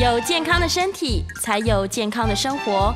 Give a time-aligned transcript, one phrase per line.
[0.00, 2.94] 有健康的身体，才有健康的生活。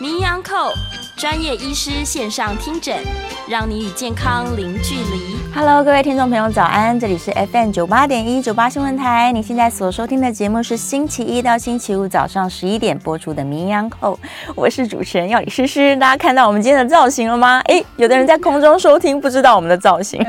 [0.00, 0.72] 名扬扣
[1.14, 3.04] 专业医师线上听诊，
[3.48, 5.38] 让你与健康零距离。
[5.54, 7.00] Hello，各位听众朋友，早安！
[7.00, 9.32] 这里是 FM 九八点一九八新闻台。
[9.32, 14.18] 你现在所收听的节目是星期一到星期五早上十一点播出的名医安扣，
[14.54, 15.96] 我是主持人要李诗诗。
[15.96, 17.62] 大家看到我们今天的造型了吗？
[17.64, 20.22] 哎，有的人在空中收听，不知道我们的造型。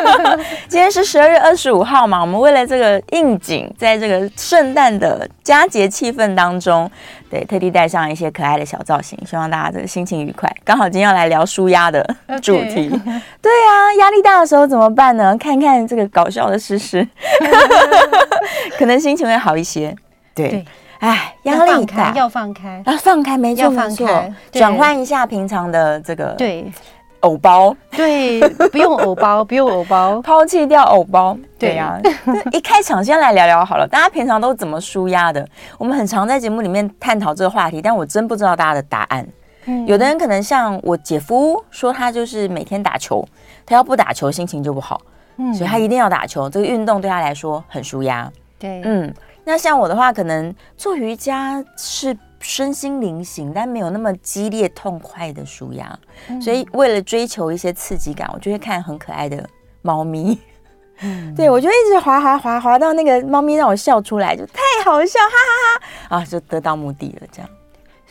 [0.66, 6.90] 今天是十二月二十五号嘛，我们为了这个应景，在这个圣诞的佳节气氛当中。
[7.28, 10.50] 对，特地带上一些可爱的小造型，希望大家这个心情愉快。
[10.64, 12.88] 刚好今天要来聊舒压的主题.
[13.42, 15.36] 对啊，压力大的时候怎么办呢？
[15.38, 17.06] 看看这个搞笑的诗诗，
[18.78, 19.94] 可能心情会好一些。
[20.34, 20.64] 对，
[21.00, 24.08] 哎，压力大要放开，要放开，没错没错，
[24.52, 26.70] 转换一下平常的这个对。
[27.20, 31.36] 偶包，对，不用偶包， 不用偶包，抛弃掉偶包。
[31.58, 32.00] 对呀、啊，
[32.52, 35.44] 一开场先来聊聊好了，大家平常都怎么舒压的？
[35.76, 39.26] 我们很常在节目里面探讨这个话题，但我真不知道大家的答案。
[39.66, 43.26] 嗯、有的人可能像我姐夫说，他就是每天打球，
[43.64, 45.00] 他要不打球心情就不好，
[45.36, 46.48] 嗯，所以他一定要打球。
[46.48, 48.30] 这个运动对他来说很舒压。
[48.58, 49.14] 对，嗯，
[49.44, 52.16] 那像我的话，可能做瑜伽是。
[52.38, 59.44] 身心灵行，但没有那么激烈痛快的舒压，嗯、所以为了追求一些刺激感，我就会看很可爱的
[59.80, 60.38] 猫咪。
[61.00, 65.80] 嗯、对，我就一直滑滑滑滑到那个猫咪让我笑出来，就太好笑，哈哈
[66.10, 66.16] 哈！
[66.18, 67.50] 啊，就得到目的了，这样。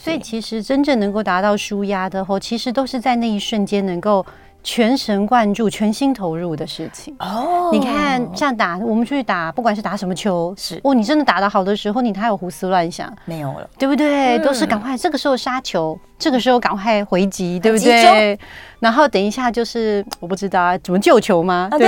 [0.05, 4.23] 所以其实真正能够达到舒压的后，其实都是在那一瞬间能够。
[4.67, 7.15] 全神贯注、全心投入的事情。
[7.19, 10.81] 哦，你看，像打我们出去打，不管是打什么球，是。
[10.83, 13.15] 哦，你真的打得好的时候，你还有胡思乱想？
[13.25, 14.39] 没有了，对不对？
[14.39, 18.39] 嗯、都是赶快这个时候杀球，这个时候赶快回击，对不对？
[18.79, 21.69] 然后等一下就是我不知道啊，怎么救球吗？
[21.77, 21.87] 对。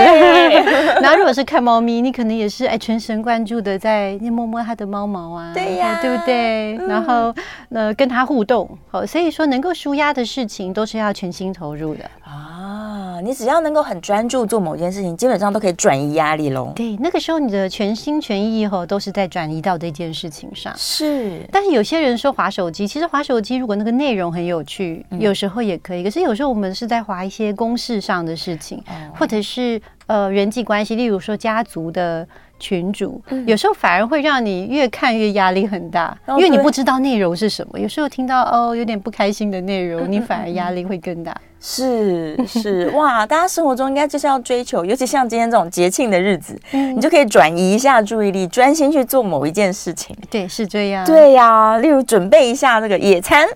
[1.02, 6.78] 然后 如果是看猫咪，你可能也是哎，全神贯注的在摸摸它的猫毛啊，对呀，对不对？
[6.78, 7.34] 嗯、然后
[7.70, 13.20] 呃，跟它互动，好，所以说能够舒压的事情都是要全心投入的啊。
[13.24, 16.72] 你只要能够很专注做某件事情，基本上都可以转移压力喽。
[16.76, 20.72] 对，那个时候你的全心全意以后都是在转移到这件事情上。
[20.78, 26.04] 是，但是有些人说滑手机，其实滑手机如果那个内容很有趣，嗯、有时候也可以。
[26.04, 32.28] 可是有时候我们是在划一些公事上的事情，嗯、或者是呃人际关系，例如说家族的
[32.58, 37.80] 群主，嗯、有时候反而会让你越看越压力很大，哦、因为你不知道内容是什么。
[37.80, 41.36] 有时候听到哦有点不开心的内容，你反而压力会更大。
[41.70, 50.16] 是 是哇，大家生活中应该就是要追求，尤其像今天这种节庆的日子，嗯、你就可以转移一下注意力，专心去做某一件事情。
[50.30, 51.06] 对，是这样。
[51.06, 53.46] 对呀、啊，例如准备一下那个野餐。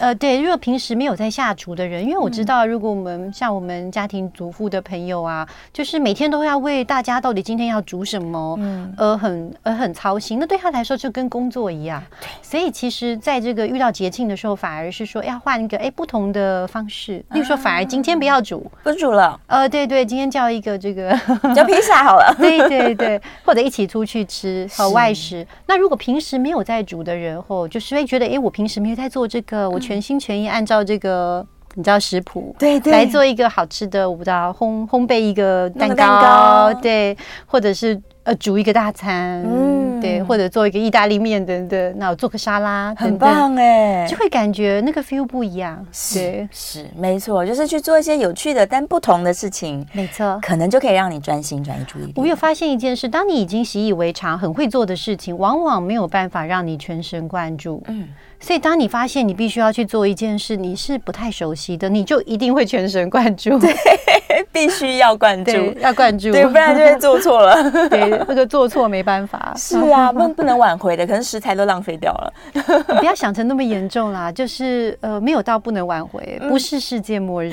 [0.00, 12.02] 呃，对，如果平时没有在下厨的人，因为我知道，如果我们像我们家庭主妇的朋友啊，就是每天都要为大家到底今天要煮什么，嗯，而很而很操心，那对他来说就跟工作一样。
[12.20, 19.38] 对，所以其实在这个遇到节庆的时候，反而是说要换一个哎不同的方式，例如说反而今天不要煮，不煮了。
[19.46, 21.10] 呃，对对，今天叫一个这个
[21.54, 22.34] 叫披萨好了。
[22.38, 25.46] 对对对，或者一起出去吃和外食。
[25.66, 38.00] 那如果平时没有在煮的人，或就是会觉得哎，我平时没有在做这个，我全心全意按照这个你知道食谱，对对，来做一个好吃的，我不知道烘烘焙一个蛋糕，蛋糕对，或者是。
[38.26, 45.86] 呃，煮一个大餐，嗯，对，或者做一个意大利面等等，那我做个沙拉等等，很棒哎，就会感觉那个 feel 不一样。
[45.92, 52.12] 是是，没错，就是去做一些有趣的但不同的事情，没错，可能就可以让你专心转移注意力。
[52.16, 57.80] 我有发现一件事，当你已经习以为常、很会做的事情，往往没有办法让你全神贯注。
[57.86, 58.08] 嗯。
[58.38, 63.58] 所以，当你发现你必须要去做一件事，你是不太熟悉的，你就一定会全神贯注。
[63.58, 63.72] 对，
[64.56, 67.70] 必须要灌注，要灌注，对，不然就会做错了。
[67.90, 69.52] 对，那个做错没办法。
[69.56, 72.32] 是啊， 不不能挽回的，可能食材都浪费掉了。
[72.54, 72.62] 你
[72.98, 77.50] 不要想成那么严重啦，就是呃，没有到不能挽回，不是世界末日。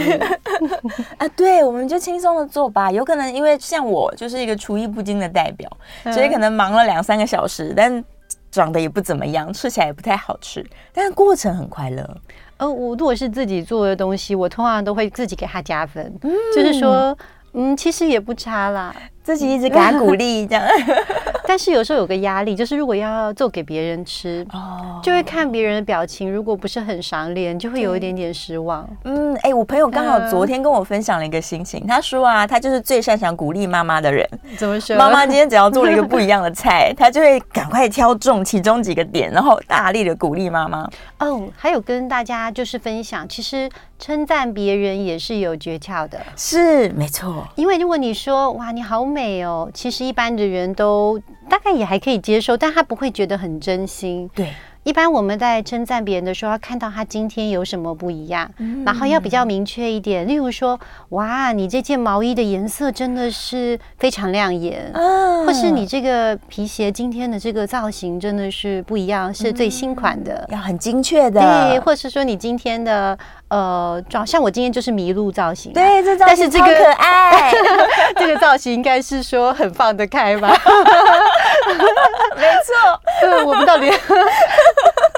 [1.18, 2.90] 啊，对，我们就轻松的做吧。
[2.92, 5.70] 有可能因为像我就是一个厨艺不精的代表，
[6.14, 8.04] 所以可能忙了两三个小时，但。
[8.52, 10.64] 长得也不怎么样，吃起来也不太好吃，
[10.94, 12.08] 但是过程很快乐。
[12.64, 17.18] 呃，我如果是自己做的东西，我通常都会自己给它加分，嗯、就是说，
[17.52, 18.96] 嗯，其实也不差啦。
[19.24, 20.64] 自己一直给他鼓励，这样。
[21.46, 28.90] 但是有时候有个压力，就是如果要做给别人吃，哦，就会看别人的表情，如果不是很赏脸，就会有一点点失望。
[29.04, 34.28] 嗯，哎、欸，我朋友刚好昨天跟我分享了一个心情，他说啊，他就是最擅长鼓励妈妈的人。
[34.58, 34.96] 怎么说？
[34.96, 40.90] 妈妈今天只要做了一个不一样的菜，他就会赶快挑中其中几个点，然后大力的鼓励妈妈。
[41.20, 46.20] 哦，还有跟大家就是分享，其实称赞别人也是有诀窍的。
[46.38, 47.46] 是，没错。
[47.56, 54.28] 因为如果你说哇，你好美哦，其实一般的人都大概也还可以接受，但他不会觉得很真心。
[54.34, 54.50] 对。
[54.84, 60.28] 一般我们在称赞别人的时候，要看到他今天有什么不一样，嗯、然后要比较明确一点。
[60.28, 60.78] 例如说，
[61.10, 71.40] 哇，你这件毛衣的颜色真的是非常亮眼，嗯、或是你这个皮鞋今天的这个造型真的是不一样，是最新款的，要很精确的。
[71.40, 77.54] 对，或是说你今天的呃，像我今天就是麋鹿造型，对，这造型超可爱。
[78.18, 80.50] 这个造型应该是说很放得开吧？
[82.36, 83.90] 没错， 对，我们到底。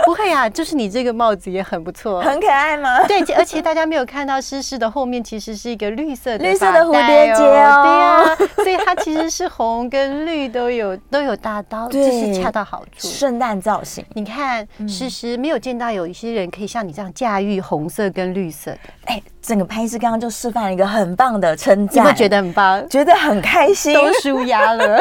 [0.05, 3.03] 不会啊，就是你这个帽子也很不错，很可爱吗？
[3.07, 13.07] 对，而且大家没有看到诗诗的后面其实是一个绿色的绿色的蝴蝶结哦，对呀，所以它其实是红跟绿都有都有搭到，就是恰到好处。
[13.07, 24.99] 圣诞造型，你看诗诗没有见到有一些人可以像你这样驾驭红色跟绿色的，哎，整个潘医师刚刚就示范了一个很棒的称赞，你会觉得很棒，觉得很开心，都舒压了。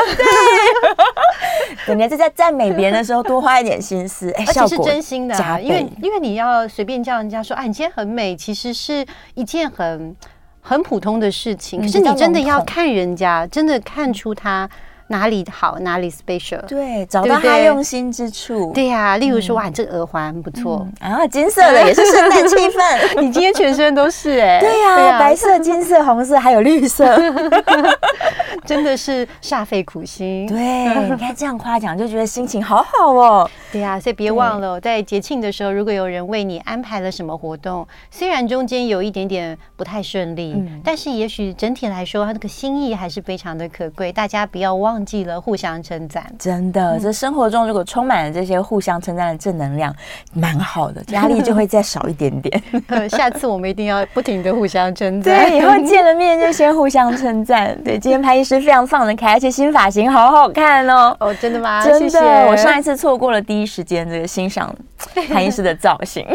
[1.87, 9.05] 对，人家在赞美别人的时候多花一点心思，哎，而且是真心的，因为因为你要随便叫人家说，哎，你今天很美，其实是
[9.35, 10.14] 一件很
[10.61, 11.81] 很普通的事情。
[11.81, 14.69] 可是你真的要看人家，真的看出他
[15.15, 18.73] 哪里好，哪里 special，对，找到他用心之处。
[18.73, 23.21] 对呀，例如说，哇，这个耳环不错，然后金色的也是圣诞气氛。
[23.23, 27.07] 你今天全身都是 哎，对呀，白色、金色、红色，还有绿色。
[28.67, 30.47] 真的是煞费苦心。
[30.49, 30.59] 对，
[31.09, 33.49] 你看这样夸奖，就觉得心情好好哦。
[33.71, 44.11] 对呀，所以别忘了，在节庆的时候，如果有人为你安排了什么活动，虽然中间有一点点不太顺利，但是也许整体来说，他那个心意还是非常的可贵。
[44.11, 46.25] 大家不要忘记了互相称赞。
[46.39, 49.95] 真的，这生活中如果充满了这些互相称赞的正能量，
[50.33, 52.62] 蛮好的，压力就会再少一点点。
[53.09, 55.47] 下次我们一定要不停的互相称赞。
[55.47, 57.79] 对，以后见了面就先互相称赞。
[57.85, 58.65] 对，今天潘医师。
[58.65, 61.15] 非常放得开，而且新发型好好看哦！
[61.21, 61.85] 哦，真的吗？
[61.85, 62.47] 真的。
[62.47, 64.75] 我上一次错过了第一时间这个欣赏
[65.29, 66.27] 潘医师的造型，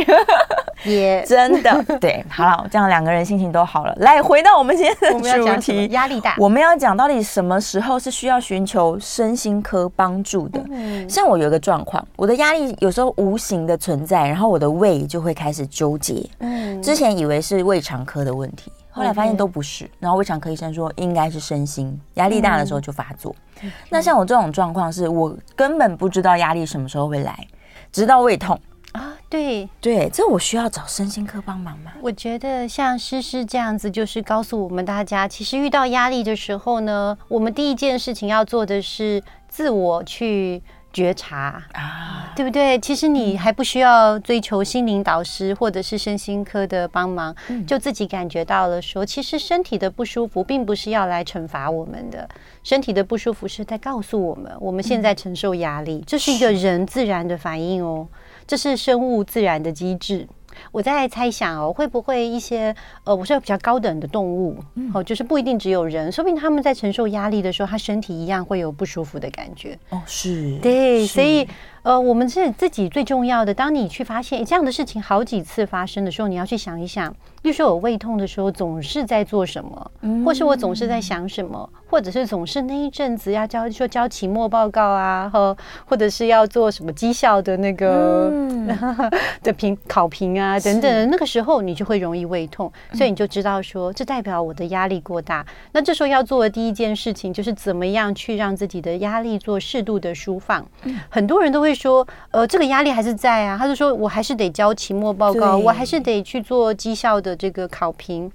[0.83, 1.23] 也.
[1.27, 2.23] 真的对。
[2.29, 3.93] 好了，这样两个人心情都好了。
[3.99, 6.35] 来，回到我们今天的主题，压力大。
[6.37, 10.63] 我们要讲到底什么时候是需要寻求身心科帮助的？
[10.69, 16.27] 嗯，像我有一个状况，我的压力有时候无形的存在，然后我的胃就会开始纠结。
[16.39, 18.71] 嗯，之前以为是胃肠科的问题。
[18.91, 23.33] 后来发现都不是，然后胃肠科医生说应该是身心压力大的时候就发作。
[23.61, 27.47] 嗯、那像我这种状况，是我根本不知道压力什么时候会来，
[27.93, 28.59] 直到胃痛
[28.93, 29.15] 啊。
[29.29, 31.91] 对对，这我需要找身心科帮忙吗？
[32.01, 40.61] 我觉得像诗诗这样子，就是告诉我们大家，其实遇到压力的时候呢，我们第一件事情要做的是自我去。
[40.91, 42.79] 觉察啊，对不对？
[42.79, 47.33] 其实你还不需要追求心灵导师或者是身心科的帮忙，
[47.67, 52.27] 就自己感觉到了说，其实身体的不舒服并不是要来惩罚我们的，
[52.63, 58.07] 身体的不舒服是在告诉我们，我们现在承受压力，这是一个人自然的反应哦，
[58.49, 60.27] 这是生物自然的机制。
[60.71, 64.57] 我在猜想哦，会不会一些呃，我说比较高等的动物，
[64.91, 69.77] 哦，就是不一定只有人，说不定他们在承受压力的时候，他身体一样会有不舒服的感觉。
[69.89, 71.47] 哦，是，对，所以。
[71.83, 73.53] 呃，我们是自己最重要的。
[73.53, 77.09] 当你去发现这样的事情好几次发生的时候，你要去想一想，
[77.43, 79.91] 例如说我胃痛的时候总是在做什么，
[80.25, 85.55] 或是我总是在想什么，或者是总是那一阵子要交说交期末报告啊，和
[85.85, 88.67] 或者是要做什么绩效的那个、嗯、
[89.41, 95.45] 的评考评啊等等，那个时候你就会容易胃痛，所以你就知道说这代表我的压力过大。
[95.71, 100.65] 那这时候要做的第一件事情就是怎么样去让自己的压力做适度的舒放。
[101.09, 101.68] 很多人都会。
[101.69, 103.57] 会说，呃，这个压力还是在啊。
[103.57, 108.31] 他就说，我还是得交期末报告，我还是得去做绩效的这个考评。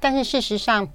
[0.00, 0.88] 但是事实上，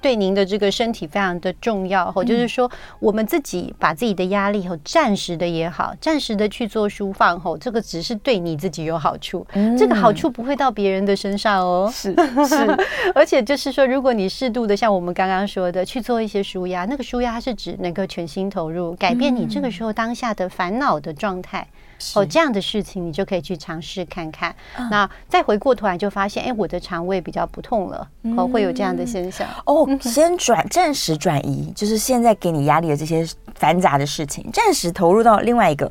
[0.00, 11.90] 对您的这个身体非常的重要，吼，就是说我们自己把自己的压力吼暂时的也好，暂时的去做舒放，吼，这个只是对你自己有好处，嗯、这个好处不会到别人的身上哦。
[11.92, 12.14] 是
[12.48, 12.78] 是，
[13.14, 21.66] 而且就是说，如果你适度的像我们刚刚说的去做一些舒压，那个舒压是指能够全心投入，改变你这个时候当下的烦恼的状态。
[22.14, 24.54] 哦，这样的事情你就可以去尝试看看。
[24.90, 29.46] 那再回过头来就发现，哎，我的肠胃比较不痛了，哦，会有这样的现象。
[29.66, 35.90] 哦，先转暂时转移，就是现在给你压力的这些繁杂的事情，暂时投入到另外一个。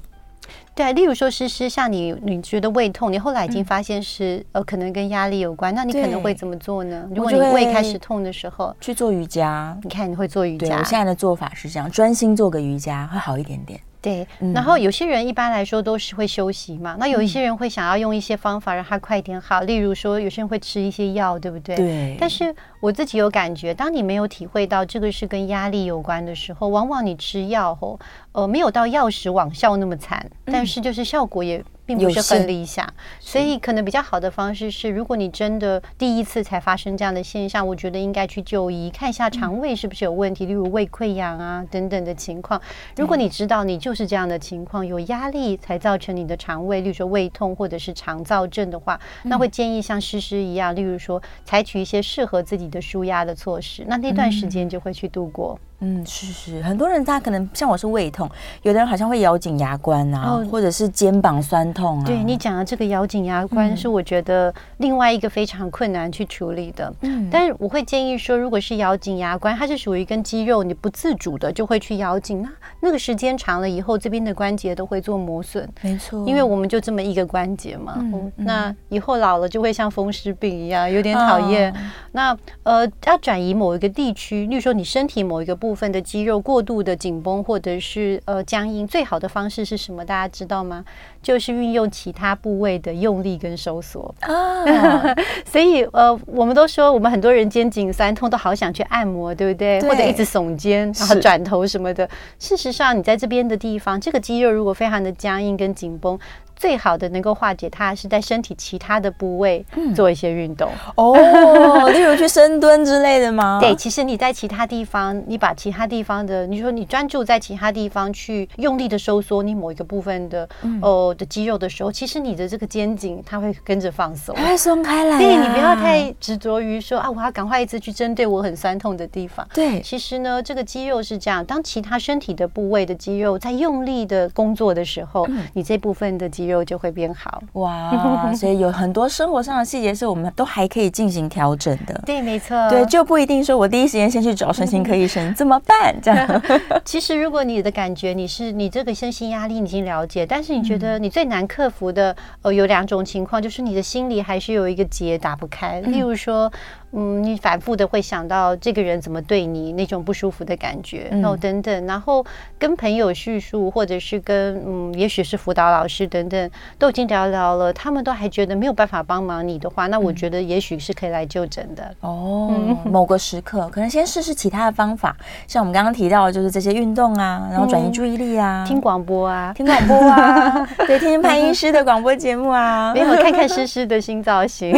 [0.73, 7.03] 对，例如说，诗诗，像你，你觉得胃痛，你后来已经发现是、嗯、呃，可能跟压力有关，那你可能会怎么做呢？
[7.13, 9.75] 如果你胃开始痛的时候，去做瑜伽。
[9.83, 10.67] 你看，你会做瑜伽。
[10.67, 13.81] 对，我现在的做法是这样，专心做个瑜伽会好一点点。
[14.07, 21.75] 对，然后有些人一般来说都是会休息嘛，那有一些人会想要用一些方法让他快点好，例如说有些人会吃一些药，对不对？
[21.75, 22.17] 对。
[22.19, 27.99] 但是我自己有感觉，当你没有体会到这个是跟压力有关的时候，往往你吃药后，
[28.37, 31.63] 呃，没有到药食网效那么惨，但是就是效果也。
[31.87, 32.85] 并不是很理想，
[33.17, 42.61] 所以可能比较好的方式是，如果你真的第一次才发生这样的现象，我觉得应该去就医，看一下肠胃是不是有问题，例如胃溃疡啊等等的情况。
[42.97, 55.57] 如果你知道你就是这样的情况，有压力才造成你的肠胃，例如说胃痛或者是肠燥症的话，那会建议像诗诗一样，例如说采取一些适合自己的舒压的措施，那那段时间就会去度过。
[55.76, 58.27] 嗯，是是，很多人他可能像我是胃痛，
[58.63, 62.03] 有的人好像会咬紧牙关啊，哦、或者是肩膀酸痛啊。
[62.03, 66.91] 对你讲的这个咬紧牙关，是我觉得另外一个非常困难去处理的。
[67.01, 75.69] 嗯，但是我会建议说，如果是咬紧牙关，它是属于跟肌肉你不自主的就会去咬紧，那那个时间长了以后，这边的关节都会做磨损。
[75.83, 77.93] 没错，因为我们就这么一个关节嘛。
[77.99, 81.71] 嗯，那以后老了就会像风湿病一样，有点讨厌。
[81.71, 81.75] 哦、
[82.13, 85.66] 那呃，要转移某一个地区，例如说你身体某一个部。
[85.67, 90.05] 部分的肌肉过度的紧绷或者是呃僵硬，最好的方式是什么？
[90.05, 90.85] 大家知道吗？
[91.21, 95.03] 就是运用其他部位的用力跟收缩啊。
[95.45, 99.81] 所以呃，我们都说我们很多人肩颈酸痛都好想去按摩，对不对？
[99.81, 102.09] 对，或者一直耸肩，然后转头什么的。
[102.39, 106.17] 事实上，你在这边的地方，这个肌肉如果非常的僵硬跟紧绷。
[106.57, 109.63] 最好的能够化解它，是在身体其他的部位
[109.95, 113.59] 做一些运动、嗯、哦， 例如去深蹲之类的吗？
[113.61, 125.19] 对，其实你在其他地方，你把其他地方的，你说你专注在其他地方去用力的收缩你某一个部分的、嗯、哦的肌肉的时候，其实你的这个肩颈它会跟着放松，它会松开来、啊。
[125.19, 129.47] 对，你不要太执着于说啊，我要赶快一直去针对我很酸痛的地方。
[129.53, 136.46] 对，其实呢，这个肌肉是这样，当其他身体的部位的肌肉在用力的工作的时候，嗯、你这部分的肌肉。
[136.47, 142.01] 肉就会变好哇，所以有很多生活上的细节是我们都还可以进行调整的。
[142.05, 145.95] 对，没错，对，就不一定说我第一时间先去找身心科医生怎么办？
[146.01, 146.41] 这样。
[146.85, 156.51] 其实，如果你的感觉你是你这个身心压力已经了解，但是你觉得你最难克服的呃有两种情况，就是你的心里还是有一个结打不开，例如说。
[156.93, 162.25] 嗯，你反复的会想到这个人怎么对你那种不舒服的感觉，然后等等，然后
[162.57, 171.93] 跟朋友叙述，或者是跟嗯，也许是辅导老师等等，都已经聊聊了，他们都还觉得没有办法帮忙你的话，那我觉得也许是可以来就诊的。
[171.99, 172.51] 哦，
[172.85, 175.15] 某个时刻可能先试试其他的方法，
[175.45, 184.73] 像我们刚刚提到的，就是这些运动啊，然后转移注意力啊，听广播啊，听广播啊， 对，听听潘医师的广播节目啊，没有看看诗诗的新造型，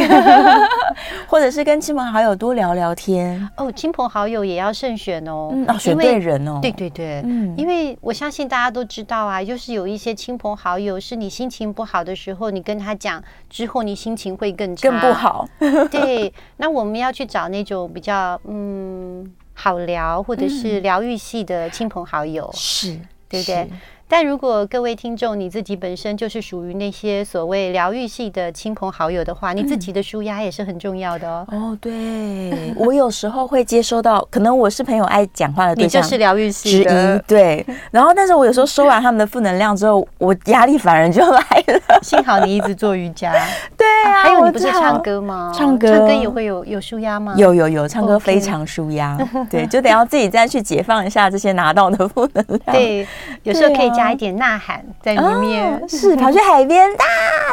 [1.28, 3.50] 或者是跟亲朋好友多聊聊天。
[3.58, 14.89] 哦，亲朋好友也要慎选哦，嗯、哦选对人哦，对对对，嗯，因为我相信大家都知道啊，就是有一些亲朋好友是你心情不好的时候，你跟他讲之后，你心情会更差。
[14.89, 15.46] 更不好。
[15.91, 23.41] 对，那我们要去找那种比较嗯好聊或者是疗愈系的亲朋好友，是、嗯、对。
[23.41, 23.70] 不对？
[24.12, 31.46] 但如果各位听众你自己本身就是属于那些所谓疗愈系的亲朋好友的话，你自己的舒压也是很重要的哦。
[31.51, 37.63] 哦，对，我有时候会接收到，可能我是朋友爱讲话的对象，你就是疗愈系的，对。
[37.92, 42.00] 然后，但是我有时候收完他们的负能量之后，我压力反而就来了。
[42.01, 43.32] 幸好你一直做瑜伽，
[43.78, 44.24] 对啊。
[44.24, 45.54] 还有你不是唱歌吗？
[45.56, 47.36] 唱歌，唱歌也会有有舒压吗？
[47.38, 49.16] 有有有，唱歌非常舒压。
[49.51, 52.60] 对，就得要自己再去解放一下这些拿到的负能量。
[52.74, 53.08] 对，
[53.44, 53.99] 有时候可以。
[54.00, 57.06] 加一点呐喊在里面，哦、是跑去海边大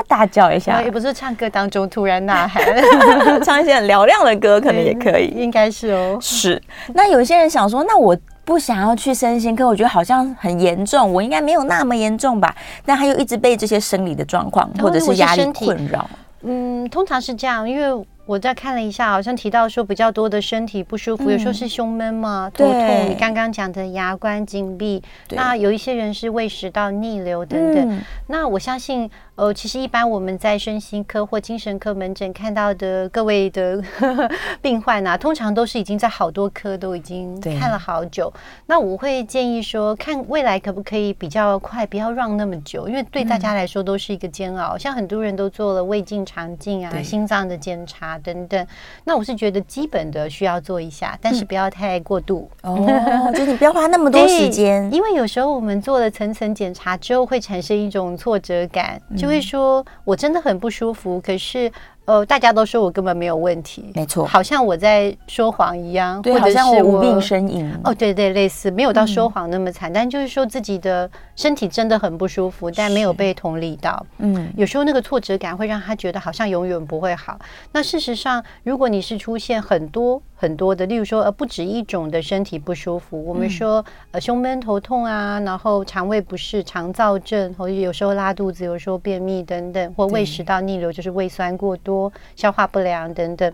[0.07, 2.63] 大叫一下， 也不是唱歌当中突然呐喊，
[3.43, 6.17] 唱一些很嘹亮的歌可能也可以，应该是哦。
[6.21, 6.63] 是，
[6.95, 12.55] 那有些人想说，那我不想要去身心科，我觉得好像很严重，我应该没有那么严重吧？
[12.85, 16.09] 但他又一直被这些生理的状况或者是压力困扰。
[16.43, 18.07] 嗯，通常是这样，因为。
[18.27, 23.09] 我再看了一下，好像提到说比较多的身体不舒服，嗯、有时候是胸闷嘛，头痛。
[23.09, 27.91] 你刚刚讲的牙关紧闭，那有一些人是胃食道逆流等等。
[27.91, 29.11] 嗯、那我相信。
[29.37, 33.85] 呃，其实一般我们在身心科或精神科门诊看到的各位的
[34.63, 38.33] 病患啊，通常都是已经在好多科都已经看了好久。
[38.65, 44.75] 那我会建议说，看未来可不可以比较快，不要让那么久，因为对大家来说都是一个煎熬。
[44.75, 48.67] 嗯、像很多人都做了胃镜、肠镜啊、心脏的检查等等。
[49.05, 52.51] 那我是觉得基本的需要做一下，但是不要太过度。
[52.63, 59.01] 嗯、哦，就你不要花那么多时间，因为有时候我们做了层层检查之后，会产生一种挫折感。
[59.17, 61.71] 就会说，我真的很不舒服，可是。
[62.07, 67.71] 呃，大家都说我根本没有问题，没错，好像我在说谎一样，对，或者是我无病呻吟。
[67.85, 74.07] 哦，对对，类似没有到说谎那么惨，嗯、但就是说自己的身体真的很不舒服，但没有被同理到。
[74.19, 77.39] 嗯，有时候那个挫折感会让他觉得好像永远不会好。
[77.73, 92.13] 那事实上，如果你是出现很多很多的，例如说呃不止一种的身体不舒服，我们说呃胸闷、头痛啊，然后肠胃不适、肠燥症，或者有时候拉肚子，有时候便秘等等，或胃食道逆流，就是胃酸过多。
[92.37, 93.51] 消化不良等等，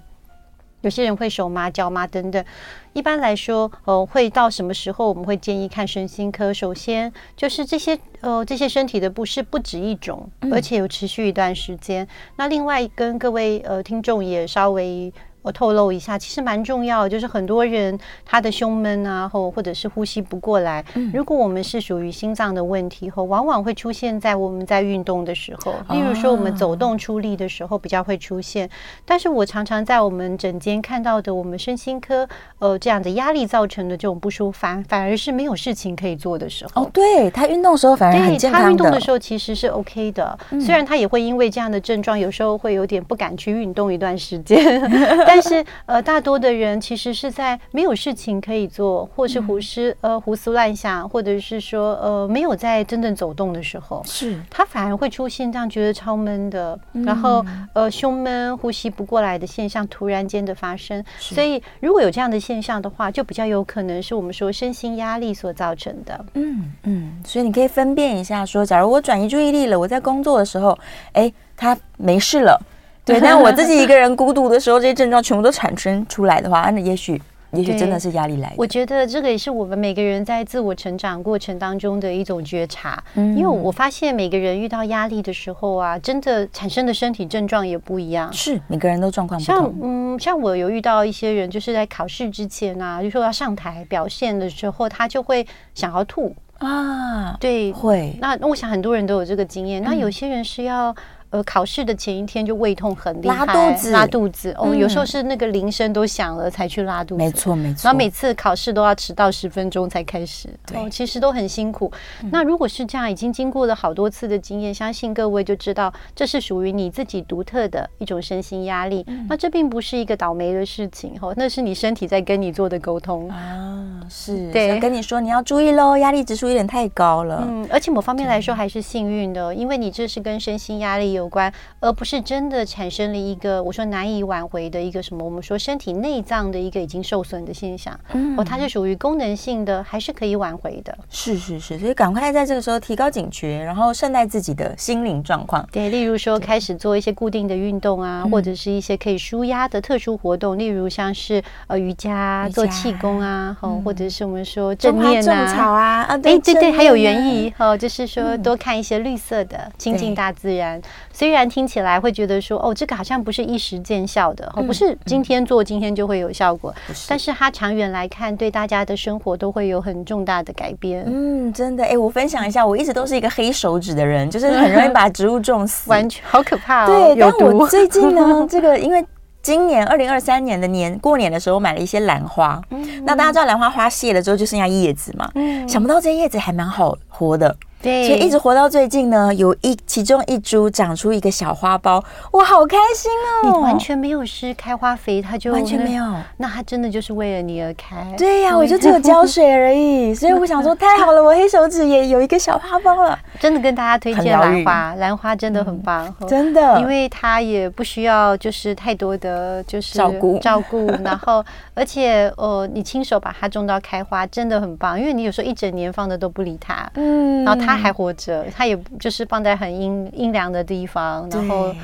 [0.80, 2.44] 有些人会手麻、脚麻等等。
[2.92, 6.52] 一般来说，呃，会到什么时候我们会建议看身心科？
[6.52, 12.04] 首先就是这些呃这些身体的不适不止一种，而且有持续一段时间。
[12.04, 12.08] 嗯、
[12.38, 15.12] 那另外跟各位呃听众也稍微。
[15.42, 20.84] 我透露一下，其实蛮重要的，就是很多人他的胸闷啊，或或者是呼吸不过来。
[20.94, 28.66] 嗯、如果我们是属于心脏的问题，后往往会出现在我们在运动的时候，例如说我们走动出力的时候比较会出现。
[28.66, 28.70] 哦、
[29.04, 32.28] 但是我常常在我们诊间看到的，我们身心科
[32.60, 36.82] 呃这样的压力造成的这种不舒服，反反而是没有事情可以做的时候。
[36.82, 38.66] 哦，对，他运动的时候反而很健康的。
[38.66, 44.62] 他运动的时候其实是 OK 的，嗯、虽然他也会因为这样的症状，有时候会有点不敢去运动一段时间。
[45.32, 61.02] 但是，呃，大多的人其实是在没有事情可以做，或是胡思呃胡思乱想，或者是说呃没有在真正走动的时候，是他反而会出现这样觉得超闷的，然后呃胸闷、呼吸不过来的现象突然间的发生。
[61.18, 66.22] 所以如果有这样的现象的话，就比较有可能是我们说身心压力所造成的。
[66.34, 70.78] 嗯嗯，所以你可以分辨一下，说假如我转移注意力了，我在工作的时候，
[71.12, 72.60] 哎，他没事了。
[73.06, 78.54] 对，但我自己一个人孤独的时候，这些症状全部都产生出来的话，那也许，也许真的是压力来的。
[78.56, 83.02] 我觉得这个也是我们每个人在自我成长过程当中的一种觉察。
[83.14, 88.32] 嗯，因为我发现每个人遇到压力的时候啊，真的产生的身体症状也不一样。
[88.32, 89.54] 是，每个人都状况不同。
[89.56, 97.36] 像嗯，像我有遇到一些人，就是在考试之前啊，就说要上台表现的时候，他就会想要吐啊。
[97.40, 98.16] 对，会。
[98.20, 99.82] 那那我想很多人都有这个经验。
[99.82, 100.94] 那有些人是要。
[101.32, 104.54] 呃，考试的前一天就胃痛很厉害，拉肚子，拉肚子。
[104.58, 107.18] 哦，有时候是那个铃声都响了才去拉肚子。
[107.18, 107.80] 没错，没错。
[107.84, 111.90] 然后每次考试都要迟到十分钟才开始，哦，其实都很辛苦。
[112.30, 119.06] 那如果是这样，已经经过了好多次的经验，相信各位就知道，这是属于你自己独特的一种身心压力。
[119.26, 124.02] 那这并不是一个倒霉的事情，哦，那是你身体在跟你做的沟通啊。
[124.10, 127.42] 是，对，跟你说你要注意喽，压力指数有点太高了。
[127.48, 131.21] 嗯，而且某方面来说还是幸运的，因为你这是跟身心压力有。
[131.22, 135.24] 有关，而不是真的产生了一个我说难以挽回的一个什么？
[135.24, 137.98] 我们说身体内脏的一个已经受损的现象。
[138.12, 140.96] 嗯，哦，它是属于功能性的，还是可以挽回的？
[141.08, 145.66] 是是是，所以赶快在这个时候提高警觉，然后善待自己的心灵状况。
[145.70, 160.80] 对，例如说开始做一些固定的运动啊，或者是一些可以舒压的特殊活动，例如像是呃瑜伽、做气功啊，哦，或者是我们说正念啊、种草啊，啊，对对对，还有园艺哦，就是说多看一些绿色的，亲近大自然。
[161.12, 166.74] 虽然听起来会觉得说，哦，这个好像不是一时见效的，哦，不是今天做今天就会有效果，
[167.08, 171.04] 但是它长远来看，对大家的生活都会有很重大的改变。
[171.06, 176.86] 嗯，真的，哎，我分享一下，我一直都是一个黑手指的人，就是很容易 把植物种死，完全好可怕哦。
[176.86, 179.04] 对，但我最近呢，这个 因为
[179.42, 182.62] 今年二零二三年的年过年的时候买了一些兰花，
[183.04, 185.68] 那大家知道兰花花谢了之后就剩下叶子嘛，嗯。
[185.68, 187.54] 想不到这些叶子还蛮好活的。
[187.82, 193.10] 对，所以一直活到最近呢，有一其中一株长出一个小花苞，我好开心
[193.42, 193.50] 哦！
[193.50, 196.04] 你完全没有施开花肥，它就完全没有，
[196.36, 198.14] 那它真的就是为了你而开。
[198.16, 203.18] 对呀、啊，我就只有浇水而已，所以我想说太好了，我黑手指也有一个小花苞了。
[203.40, 217.71] 真的跟大家推荐兰花，兰花真的很棒，嗯、真的，因为它也不需要就是太多的就是照顾照顾， 然后而且呃，你亲手把它种到开花真的很棒，因为你有时候一整年放的都不理它，嗯，然后它。
[217.72, 221.74] 他还活着，他也就是放在很阴阴凉的地方，然后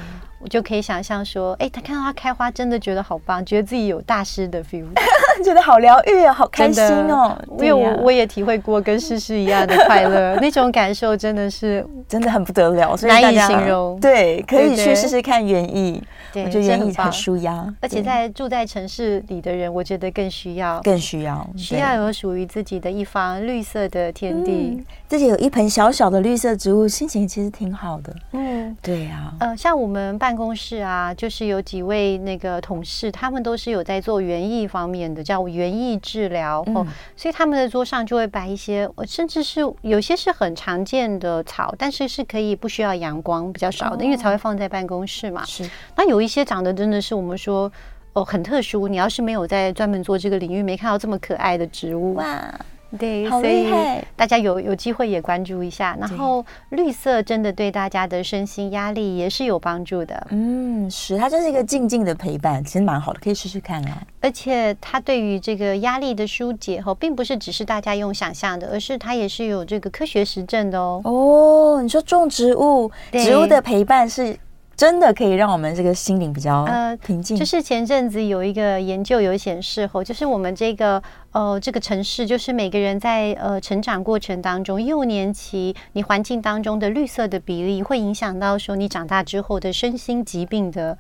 [0.40, 4.86] 我就可以想象说，哎，他看到它开花，真的觉得好棒，觉得自己有大师的 feel，
[5.44, 7.36] 觉得好疗愈哦，好开心哦。
[7.58, 13.98] 因为我我也体会过跟诗诗一样的快乐， 那种感受真的是真的很不得了，所以难以形容。
[14.00, 16.02] 对，可以去试试看园艺，
[16.34, 17.74] 我觉得园艺很舒压。
[17.80, 28.14] 而且在住在城市里的人，我觉得更需要，更需要，需要有属于自己的一方绿色的天地，自己有一盆小小的绿色植物，心情其实挺好的。
[28.32, 29.32] 嗯，对呀。
[29.40, 36.86] 呃，像我们办公室啊，就是有几位那个同事，他们都是有在做园艺方面的，叫园艺治疗哦，
[37.16, 45.44] 所以他们的桌上就会摆一些，甚至是有些是很常见的草，但是是可以不需要阳光比较少的，因为才会放在办公室嘛。
[45.44, 45.68] 是。
[45.96, 47.70] 那有一些长得真的是我们说
[48.12, 52.54] 哦很特殊，你要是没有在专门做这个领域，没看到这么可爱的植物哇。
[52.96, 53.68] 对，所以
[54.16, 55.96] 大家有有机会也关注一下。
[56.00, 60.26] 然后绿色真的对大家的身心压力也是有帮助的。
[60.30, 64.02] 嗯，是，它就是一个静静的陪伴，其实蛮好的，可以试试看啊。
[64.20, 71.00] 而且它对于这个压力的疏解哈，并不是只是大家用想象的，而是它也是有这个科学实证的哦。
[71.04, 74.38] 哦，你说种植物，植物的陪伴是。
[74.78, 77.36] 真的可以让我们这个心灵比较呃平静。
[77.36, 90.96] 就是前阵子有一个研究有显示吼，就是我们这个呃这个城市，就是每个人在呃成长过程当中，幼年期你环境当中的绿色的比例，会影响到说你长大之后的身心疾病的。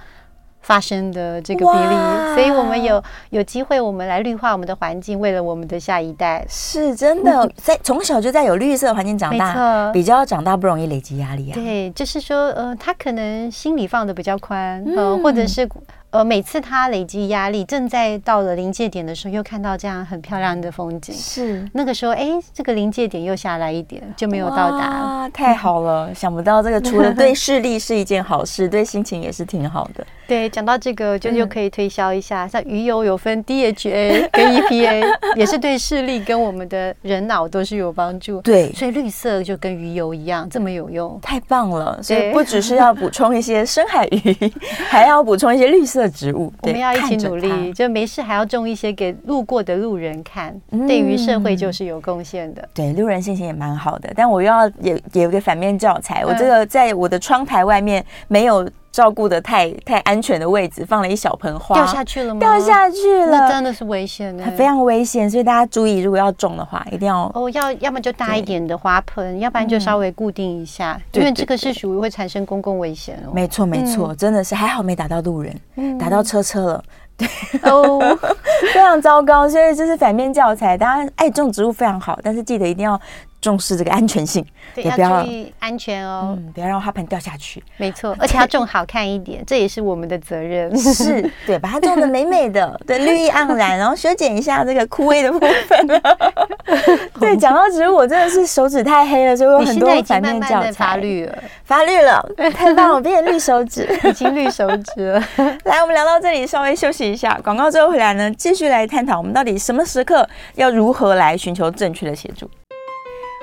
[0.68, 11.54] 发生的这个比例，所以我们有有机会，我们来绿化我们的环境，为了我们的下一代，是真的，在从小就在有绿色环境长大，比较长大不容易累积压力啊。
[11.54, 15.66] 对，就是说，呃，他可能心里放的比较宽，嗯、呃，或者是。
[16.10, 24.86] 呃，每次他累积压力，正在到了临界点的时候，又看到这样很漂亮的风景，是那个时候，哎，这个临界点又下来一点，就没有到达。
[24.86, 26.14] 啊， 太好了！
[26.14, 30.06] 想不到这个除了对视力是一件好事，对心情也是挺好的。
[30.26, 38.40] 对，讲到这个，就又可以推销一下，像鱼油有分 DHA 跟 EPA，也是对视力跟我们的人脑都是有帮助。
[38.40, 42.02] 对，所以绿色就跟鱼油一样这么有用，太棒了！
[42.02, 44.36] 所以不只是要补充一些深海鱼，
[44.88, 45.97] 还要补充一些绿色。
[45.98, 52.68] 的植物，我们要一起努力，就没事还要种一些给路过的路人看，嗯、对于社会就是有贡献的。
[52.72, 54.10] 对，路人心情也蛮好的。
[54.14, 58.68] 但我又要也也有个反面教材，嗯、我这个在我的窗台外面没有。
[58.98, 62.40] 照顾的太太安全的位置，放了一小盆花，掉下去了吗？
[62.40, 65.30] 掉下去了，那真的是危险的，非常危险。
[65.30, 73.30] 所以大家注意，如果要种的话，一定要哦，要要么就大一点的花盆，要不然就稍微固定一下，嗯、因为这个是属于会产生公共危险哦。
[73.32, 76.84] 没错没错，真的是还好没打到路人，嗯、打到车车了，
[77.16, 77.28] 对
[77.62, 78.00] 哦，
[78.74, 79.48] 非常糟糕。
[79.48, 83.00] 所以这是反面教材，大家爱种植物非常好，但是记得一定要。
[83.40, 87.62] 重视这个安全性，对，也不要注意安全哦，嗯，不要让花盆掉下去。
[87.76, 90.76] 没错，而且要种好看一点， 这也是我们的责任。
[90.76, 95.86] 是，对，把它种的美美的， 对，绿意盎然，然后修剪一下这个枯萎的部分。
[97.20, 100.72] 对，讲到植物，我真的是手指太黑了，所以有很多反面教材。
[100.72, 102.24] 发绿了，发绿了，
[102.54, 105.22] 太棒了，变绿手指，已经绿手指了。
[105.64, 112.48] 来，我们聊到这里，稍微休息一下，广告之后回来呢，继续来探讨我们到底什么时刻要如何来寻求正确的协助。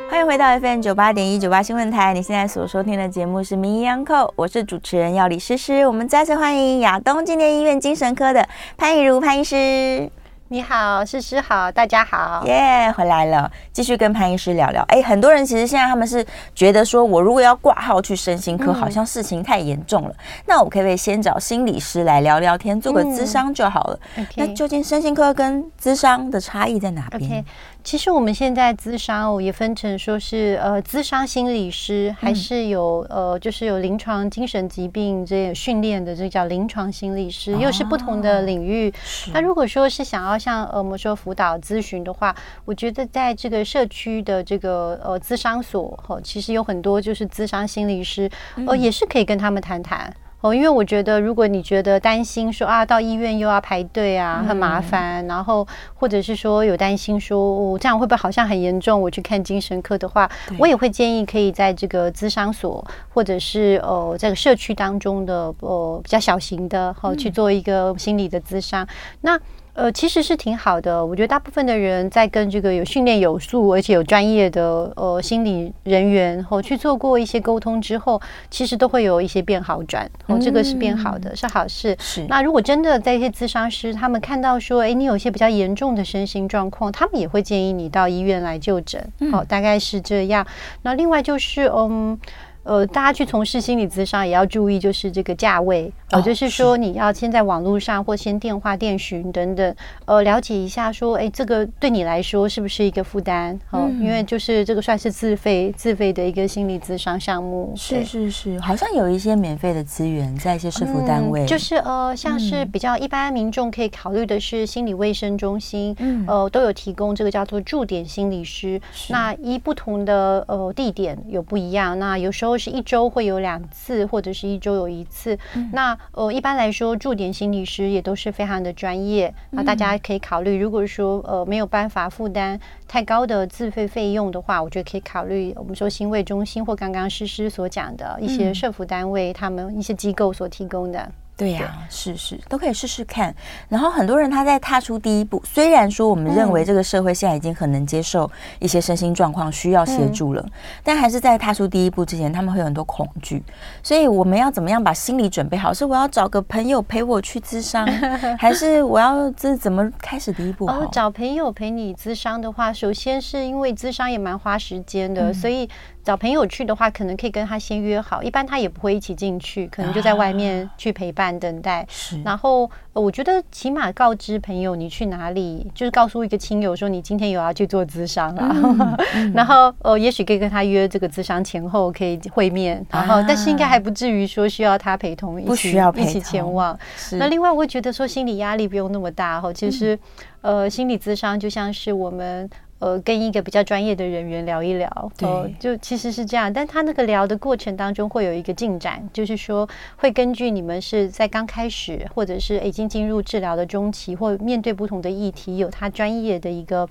[0.09, 5.85] 欢迎回到 FM 九八点一九八新闻台，你现在所收听的节目是《名医央叩》，我是主持人药理诗诗。
[5.87, 10.09] 我们再次欢迎亚东纪念医院精神科的潘怡如潘医师。
[10.49, 12.53] 你好，诗诗好，大家好，耶
[12.87, 14.83] ，yeah, 回来了，继续跟潘医师聊聊。
[14.89, 23.99] 哎，很多人其实现在他们是觉得说，我如果要挂号去身心科，好像事情太严重了，嗯、那我可不可以先找心理师来聊聊天，做个咨商就好了？
[24.17, 27.45] 嗯 okay、那究竟身心科跟咨商的差异在哪边？Okay.
[27.85, 38.91] 其实我们现在咨商哦，也分成说是呃咨商心理师，还是有呃就是有临床精神疾病这训练的，这叫临床心理师，又是不同的领域。
[39.31, 48.27] 那如果说是想要像呃我们说辅导咨询的话，我觉得在这个社区的这个呃咨商所哈，其实有很多就是咨商心理师，
[48.65, 50.11] 呃也是可以跟他们谈谈。
[50.45, 59.01] 哦，因为我觉得，如果你觉得担心说啊，到医院又要排队啊，很麻烦，嗯、然后或者是说有担心说，哦，这样会不会好像很严重？
[59.01, 60.29] 我去看精神科的话，
[60.59, 68.83] 我也会建议可以在这个咨商所，或者是呃这个社区当中的呃比较小型的，好、哦、去做一个心理的咨商。
[68.83, 68.87] 嗯、
[69.21, 69.39] 那
[69.75, 71.05] 呃，其实是挺好的。
[71.05, 80.09] 我觉得大部分的人在跟这个有训练有素而且有专业的呃心理人员后去做过一些沟通之后，其实都会有一些变好转。
[80.27, 81.93] 哦，这个是变好的，嗯、是好事。
[81.99, 82.25] 是。
[82.29, 89.01] 那如果真的在一些咨商师，他们看到说，哎，你有一些比较严重的身心状况，他们也会建议你到医院来就诊。
[89.01, 90.47] 好、嗯哦，大概是这样。
[90.83, 92.17] 那另外就是，嗯。
[92.65, 99.75] 呃，大家去从事心理咨商也要注意，就是这个价位，呃，就是说你要先在网络上或先电话电询等等，
[100.05, 103.57] 呃，了解一下说，哎，这个对你来说是不是一个负担？
[103.71, 107.71] 哦，因为就是这个算是自费自费的一个心理咨商项目。
[107.75, 115.95] 是是是，好像有一些免费的资源在一些社福单位，就是呃，像是比较一般民众可以考虑的是心理卫生中心，
[116.27, 118.81] 呃，都有提供这个叫做驻点心理师。
[119.09, 122.55] 那依不同的呃地点有不一样，那有时候。
[122.57, 125.37] 是一周会有两次，或者是一周有一次。
[125.55, 129.33] 嗯、那呃，一般来说，驻点心理师也都是非常的专业。
[129.51, 141.11] 那大家可以考虑，如果说呃没有办法负担太高的自费费用的话，我觉得可以考虑我们说心卫中心或刚刚诗诗所讲的一些社服单位，他们一些机构所提供的。
[141.37, 143.35] 对呀、啊，是是，都可以试试看。
[143.67, 153.43] 然后很多人他在踏出第一步，虽然说我们认为这个社会现在已经很能接受一些身心状况需要协助了，嗯、但还是在踏出第一步之前，他们会有很多恐惧。
[153.83, 155.73] 所以我们要怎么样把心理准备好？
[155.73, 157.85] 是我要找个朋友陪我去咨商，
[158.39, 160.65] 还是我要这怎么开始第一步？
[160.67, 165.69] 哦，找朋友陪你咨商的话，首先是因为咨商也蛮花时间的，嗯、所以。
[166.05, 171.83] 找朋友去的话，可能可以跟他先约好，一般他也不会一起进去，可能就在外面去陪伴等待。
[171.89, 178.55] 是，然后我觉得起码告知朋友你去哪里，就是告诉一个亲友说你今天有要去做咨商啊，
[179.33, 186.77] 然后呃，也许可以跟他约这个咨商前后可以会面，然后但是应该还不至于说需要他陪同，不需要陪同，一起前往。
[187.13, 189.97] 那另外我会觉得说心理压力不用那么大哈，其实
[190.41, 192.47] 呃，心理咨商就像是我们。
[192.79, 196.51] 呃，跟一个比较专业的人员聊一聊，对、呃，就其实是这样。
[196.51, 206.87] 但他那个聊的过程当中会有一个进展，就是说会根据你们是在刚开始，或者是已经进入治疗的中期，或面对不同的议题，有他专业的一个。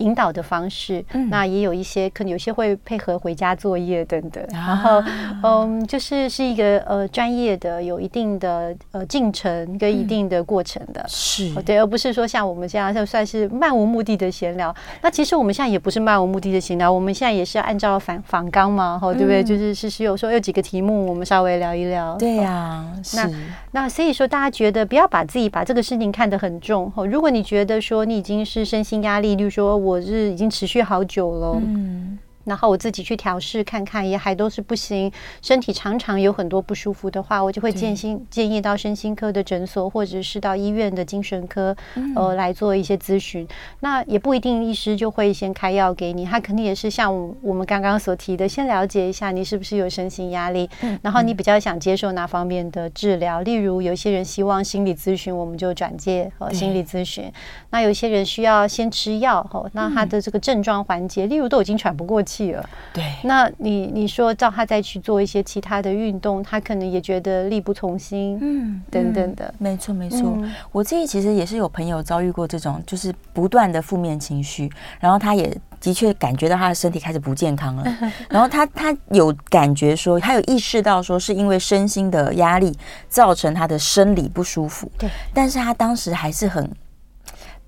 [0.00, 5.02] 引导的方式，嗯、那也有一些可能有些会配合回家作业等等，啊、然后
[5.42, 14.74] 嗯，就是是一个呃专业的，有一定的呃进程跟一定的过程的，嗯、是对，而不是说像我们这样就算是漫无目的的闲聊。
[15.02, 19.42] 那其实我们现在也不是漫无目的的闲聊，我们现在也是按照访访纲嘛，哈，对不对？
[19.42, 22.16] 嗯、就是是是有说有几个题目，我们稍微聊一聊。
[22.16, 23.36] 对呀、啊，那是
[23.72, 27.04] 那所以说大家觉得不要把自己把这个事情看得很重，哈。
[27.04, 29.89] 如果你觉得说你已经是身心压力，例如说我。
[29.90, 31.60] 我是已经持续好久了。
[31.60, 32.18] 嗯。
[32.50, 35.10] 然后我自己去调试看看，也还都是不行。
[35.40, 41.76] 身体常常有很多不舒服的话，我就会建心建议到身心科的诊所，或者是到医院的精神科，
[42.16, 43.46] 呃，来做一些咨询。
[43.78, 47.08] 那也不一定医师就会先开药给你，他肯定也是像
[47.40, 50.68] 我们刚刚所提的，先了解一下你是不是有身心压力，
[51.02, 53.42] 然后你比较想接受哪方面的治疗。
[53.42, 57.32] 例如有些人希望心理咨询，我们就转介呃心理咨询。
[57.70, 70.32] 那有些人需要先吃药，哦，那他的这个症状缓解，例如都已经喘不过气了，对，那你你说叫他再去做一些其他的运动，他可能也觉得力不从心，嗯，等等的，没错没错。
[70.36, 77.84] 嗯、我自己其实也是有朋友遭遇过这种，就是不断的负面情绪，然后他也的确感觉到他的身体开始不健康了，
[78.28, 82.72] 然后他他有感觉说，他有意识到说是因为身心的压力
[83.08, 86.70] 造成他的生理不舒服，对，但是他当时还是很。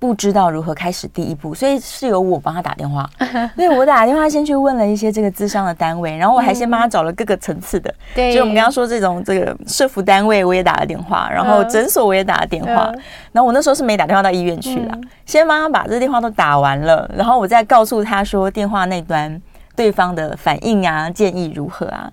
[0.02, 3.08] 不知道如何开始第一步，所以是由我帮他打电话。
[3.54, 7.94] 所以我打电话先去问了一些这个咨商的单位，然后我还先帮他找了各个层次的。
[8.12, 12.92] 对，就我们刚刚说这种这个社服单位，我也打了电话，然后诊所我也打了电话。
[13.30, 19.40] 然后我那时候是没打电话到医院去了，先帮他把这电话都打完了，然后我再告诉他说电话那端
[19.76, 22.10] 对方的反应啊，建议如何啊。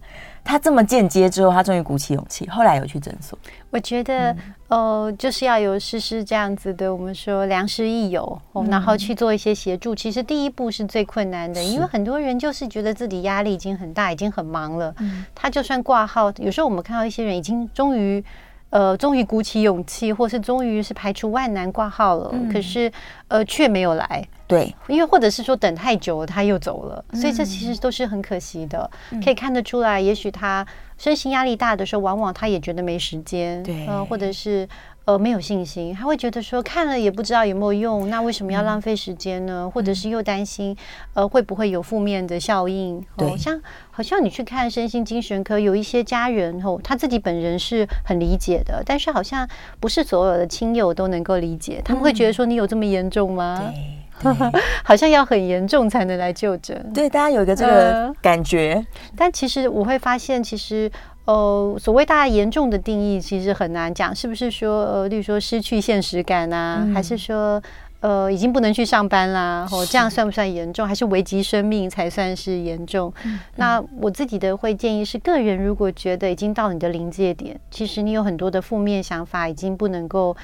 [0.50, 3.38] 他这么间接之后，他终于鼓起勇气，后来有去诊所。
[3.70, 4.32] 我觉得，
[4.70, 9.94] 嗯、呃，就是要有诗诗这样子的，我们说良师益友，嗯、然后去做一些协助。
[9.94, 14.92] 其实第一步是最困难的，因为很多人就是觉得自己压力已经很大，已经很忙了。
[14.98, 18.24] 嗯、他就算挂号，有时候我们看到一些人已经终于。
[18.72, 22.92] 呃，终于鼓起勇气，或是终于是排除万难挂号了，嗯、可是
[23.30, 24.28] 呃却没有来。
[24.46, 28.90] 对，因为或者是说等太久了，他又走了，嗯、所以这其实都是很可惜的。
[29.12, 30.66] 嗯、可以看得出来，也许他
[30.98, 34.68] 身心压力大的时候，往往他也觉得没时间，对，呃，或者是。
[35.06, 39.64] 呃，没有信心，他会觉得说看了也不知道有没有用，那为什么要浪费时间呢？
[39.64, 40.78] 嗯、或者是又担心，
[41.16, 43.04] 呃，会不会有负面的效应？
[43.18, 53.72] 对，哦、像好像你去看身心精神科，有一些家人哦，他自己本人是很理解的，但是好像不是所有的亲友都能够理解，他们会觉得说你有这么严重吗？
[54.22, 54.34] 对，
[54.84, 56.92] 好像要很严重才能来就诊。
[56.94, 60.92] 对，大家有一个这个感觉，呃、但其实我会发现，其实。
[61.26, 67.62] 呃，所谓大家严重的定义其实很难讲，是不是说呃，例如说失去现实感啊，嗯、还是说
[68.00, 70.88] 呃，已经不能去上班啦，哦，这样算不算严重？
[70.88, 73.14] 还是危及生命才算是严重？
[73.26, 80.36] 嗯、那我自己的会建议是，个人如果觉得已经到你的临界点，其实你有很多的负面想法，已经不能够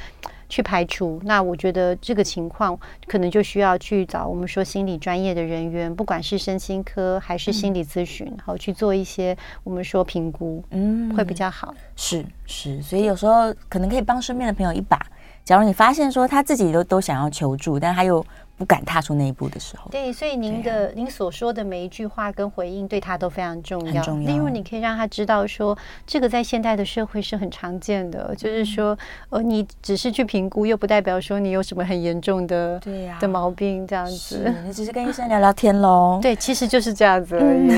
[0.50, 1.20] 去排除。
[1.24, 2.78] 那我觉得这个情况
[3.08, 11.74] 可能就需要去找我们说心理专业的人员，不管是身心科还是心理咨询，好、嗯、去做一些我们说评估，嗯，会比较好。
[11.96, 15.00] 是是，所以有时候可能可以帮身边的朋友一把。
[15.44, 18.26] 假如你发现说他自己都都想要求助，但他又
[18.58, 23.94] 不敢踏出那一步的时候，对，所以您的、啊、您所说的每一句话跟回应对他都非常重要。
[23.94, 24.32] 很重要。
[24.32, 28.98] 例如，你可以让他知道说，这个在现代的社会是很常见的，嗯、就是说，
[29.30, 34.50] 呃，你只是去评估，又不代表说你有什么很严重的对呀、啊、的毛病这样子。
[34.66, 36.20] 你只是跟医生聊聊天喽。
[36.24, 37.70] 对，其实就是这样子而已。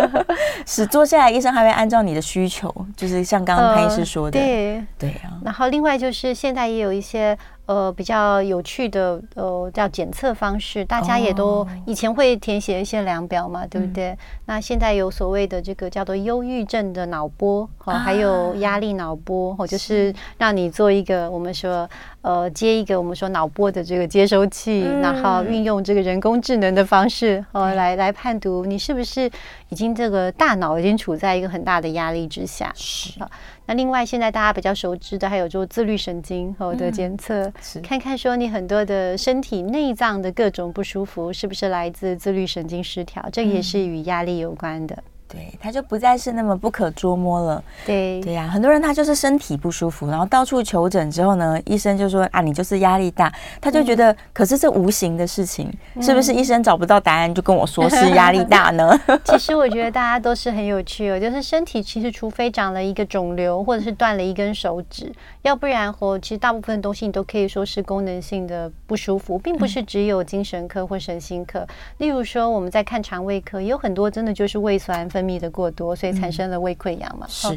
[0.64, 5.38] 是坐下来，医生还会按照你的需求，就是像刚刚潘医师说的，呃、对对啊。
[5.44, 7.36] 然后另外就是现在也有一些。
[7.66, 14.10] 呃，比较有趣的呃，叫检测方式，大家也都以前会填写一些量表嘛，对不对？
[14.10, 21.88] 嗯、那现在有所谓的这个叫做忧郁症的脑波，哦，还有压力脑波，哦，就是让你做一个我们说
[22.22, 29.28] 呃接一个我们说脑波的这个接收器，嗯、然后运用这个人工智能的方式哦来来判读你是不是
[29.70, 32.72] 已经这个大脑已经处在一个很大的压力之下。
[32.76, 33.18] 是。
[33.66, 37.42] 那另外，现在大家比较熟知的还有就自律神经后的检测，
[37.74, 45.02] 嗯、看看说你很多的身体内脏的各种不舒服是不是来自自律神经失调，这也是与压力有关的。
[45.28, 47.62] 对，他就不再是那么不可捉摸了。
[47.84, 55.68] 对对呀、啊，很多人他就是身体不舒服，然后到处求诊之后呢，医生就说啊，你就是压力大，他就觉得，嗯、可是这无形的事情，
[56.00, 58.96] 是不是医生找不到答案就跟我说是压力大呢？
[59.26, 65.12] 其实我觉得大家都是很有趣的，就是身体其实除非长了一个肿瘤，或者是断了一根手指，
[65.42, 71.58] 要不然或其实大部分东西你都可以说是功能性的不舒服，并不是只有精神科或神经科。
[71.58, 75.08] 嗯、例如说我们在看肠胃科，也有很多真的就是胃酸。
[75.16, 77.26] 分泌的过多，所以产生了胃溃疡嘛。
[77.26, 77.48] 是。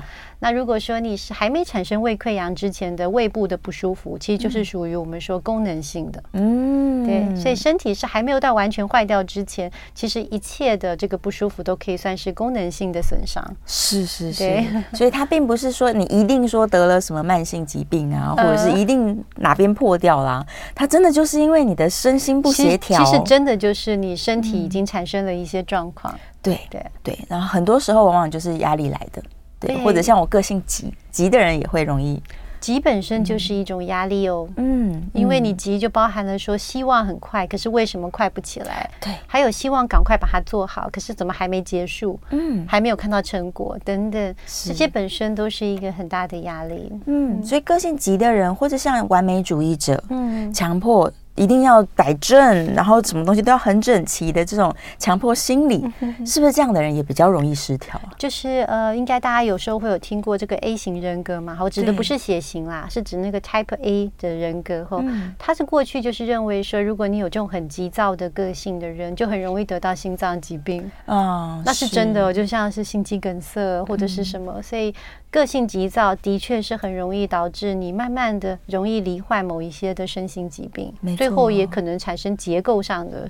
[0.41, 6.23] 那如果说你是还没产生胃溃疡之前的胃部的不舒服，其实就是属于我们说功能性的。
[6.34, 7.36] 嗯，对。
[7.36, 13.43] 所以身体是还没有到完全坏掉之前，其实一切的这个不舒服都可以算是功能性的损伤。
[13.65, 14.43] 是是是。
[14.43, 14.65] 对。
[14.93, 20.45] 所以它并不是说你一定说得了什么慢性疾病啊，或者是一定哪边破掉啦。
[20.73, 23.04] 它真的就是因为你的身心不协调。
[23.04, 26.17] 其实真的就是你身体已经产生了一些状况。
[26.41, 29.21] 对对对，然后很多时候往往就是压力来的，
[29.59, 32.21] 对，或者像我个性急急的人也会容易，
[32.59, 38.89] 急本身就是一种压力哦，嗯，因为你急就包含了说希望很快，可是为什么快不起来？
[38.99, 42.19] 对，还有希望赶快把它做好，可是怎么还没结束？
[42.31, 46.91] 嗯，还没有看到成果等等，这些本身都是一个很大的压力。
[47.05, 51.11] 嗯，所以个性急的人或者像完美主义者，嗯，强迫。
[51.39, 55.82] 一定要摆正，然后什么东西都要很整齐的这种强迫心理，
[56.25, 58.12] 是不是这样的人也比较容易失调啊？
[58.17, 61.58] 就是呃，应该大家有时候会有听过这个 A 型人格嘛？
[61.62, 64.86] 我指的不是血型啦，是指那个 Type A 的人格。
[64.89, 65.02] 后，
[65.38, 70.91] 他是过去就是认为说，如果你有这种很急躁的个性的人，就很容易得到心脏疾病。
[71.06, 74.93] 啊，那是真的，就像是心肌梗塞或者是什么，所以。
[75.31, 83.29] 个性急躁的确是很容易导致你慢慢的容易罹患某一些的身心疾病，最后也可能产生结构上的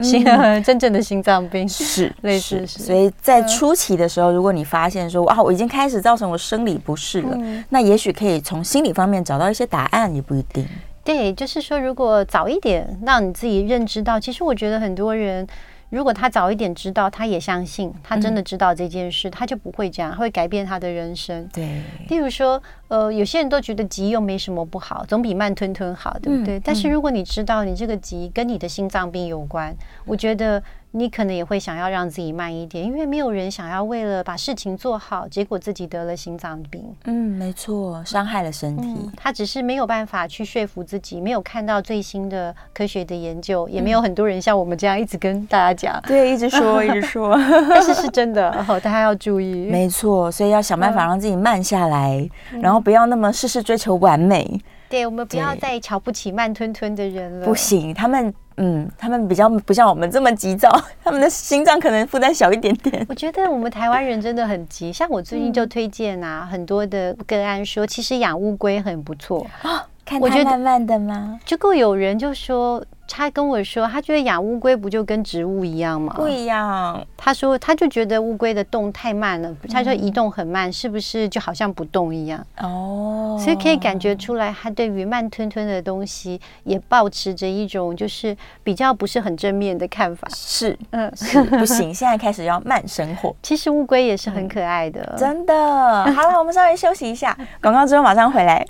[0.00, 2.80] 心、嗯、 真正的心脏病，是 类似是。
[2.80, 10.66] 所以在初期的时候，如果你发现说啊，我已经开始造成我生理不适了，嗯、那也许可以从心理方面找到一些答案，也不一定。
[11.04, 15.46] 对，就是说，如果早一点让你自己认知到，其实我觉得很多人。
[15.90, 21.48] 如果他早一点知道，他也相信，他真的知道这件事，嗯、他就不会这样，会改变他的人生。
[21.52, 26.58] 对，例如说，呃，有些人都觉得急又没什么不好，总比慢吞吞好，对不对？
[26.58, 30.62] 嗯、但是如果你知道你这个急跟你的心脏病有关，嗯、我觉得。
[30.92, 36.82] 你可能也会想要让自己慢一点，因为没有人想要为了把事情做好，结果自己得了心脏病。
[37.04, 38.88] 嗯，没错，伤害了身体。
[38.88, 46.00] 嗯，他只是没有办法去说服自己，没有看到最新的科学的研究，也没有很多人像我们这样一直跟大家讲。
[46.04, 47.36] 嗯，对，一直说，一直说。
[47.68, 49.66] 但是是真的，哦，大家要注意。
[49.70, 54.58] 没错，所以要想办法让自己慢下来，嗯，然后不要那么事事追求完美。
[54.88, 57.46] 对，我们不要再瞧不起慢吞吞的人了。
[57.46, 58.32] 不行，他们。
[58.58, 60.68] 嗯，他们比较不像我们这么急躁，
[61.02, 63.06] 他们的心脏可能负担小一点点。
[63.08, 69.86] 我觉得我们台湾人真的很急，像我最近就推荐啊，很多的个案说，其实养乌龟很不错啊。
[70.08, 71.38] 看它慢慢的吗？
[71.44, 76.14] 结果有人就说，他跟我说，他觉得养乌龟不就跟植物一样吗？
[76.16, 77.04] 不一样。
[77.14, 82.42] 他说，他就觉得乌龟的动太慢了，他说移动很慢，是不是就好像不动一样？
[82.62, 88.34] 哦，所以可以感觉出来，他对于慢吞吞的东西也保持着一种就是
[88.64, 90.26] 比较不是很正面的看法。
[90.34, 93.34] 是，嗯，是不行，现在开始要慢生活。
[93.42, 95.54] 其实乌龟也是很可爱的，真的。
[96.12, 98.64] 好了，我们稍微休息一下，广告之后马上回来。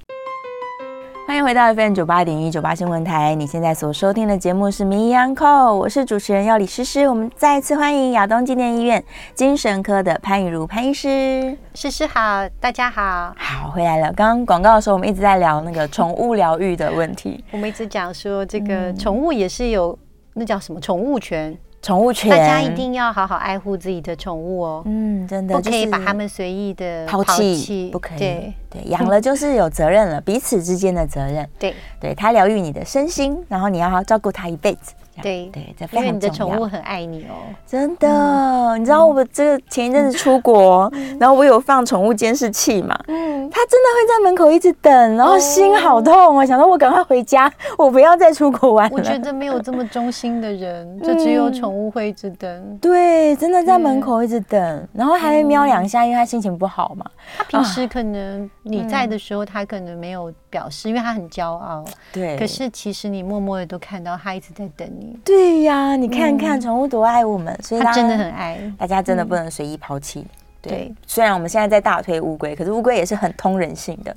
[1.29, 7.07] 欢迎回到 FM 九八点一九八新闻台，你现在所收听的节目是《名医安扣》，我是主持人药理诗诗。
[7.07, 9.05] 我们再次欢迎亚东纪念医院
[9.35, 11.55] 精神科的潘雨如潘医师。
[11.75, 14.11] 诗诗好，大家好，好回来了。
[14.15, 17.45] 刚刚广告的时候，我们一直在聊那个宠物疗愈的问题。
[17.51, 19.99] 我们一直讲说，这个宠物也是有、嗯、
[20.33, 21.55] 那叫什么宠物权。
[21.81, 24.83] 宠物犬，大家一定要好好爱护自己的宠物哦。
[24.87, 28.19] 嗯，真的不可以把它们随意的抛弃，不可以。
[28.19, 31.49] 对对，养了就是有责任了，彼此之间的责任。
[31.59, 34.93] 对对，它疗愈你的身心，然后你要好好照顾它一辈子。
[35.23, 35.89] 对对。
[35.93, 38.77] 因为你的宠物很爱你哦，真的。
[38.79, 42.99] 你知道我这个前一阵子出国，然后我有放宠物监视器嘛？
[43.09, 48.97] 嗯，它真的会在门口一直等，然后心好痛，啊想到我赶快回家，我不要再出国玩了。
[48.97, 52.79] 我觉得没有这么忠心的人，就只有宠物会一直等。
[52.81, 57.05] 对，真的在门口一直等，然后还会喵两下，因为它心情不好嘛。
[57.37, 61.85] 它平时可能你在的时候，它可能没有表示，因为它很骄傲。
[62.13, 62.37] 对。
[62.37, 65.08] 可是其实你默默的都看到它一直在等你。
[65.25, 68.59] 对呀，你看看宠物多爱我们，所以它真的很爱。
[68.79, 70.27] 大家，真的不能随意抛弃。
[70.61, 74.15] 对，虽然我们现在在大推乌龟，可是乌龟也是很通人性的。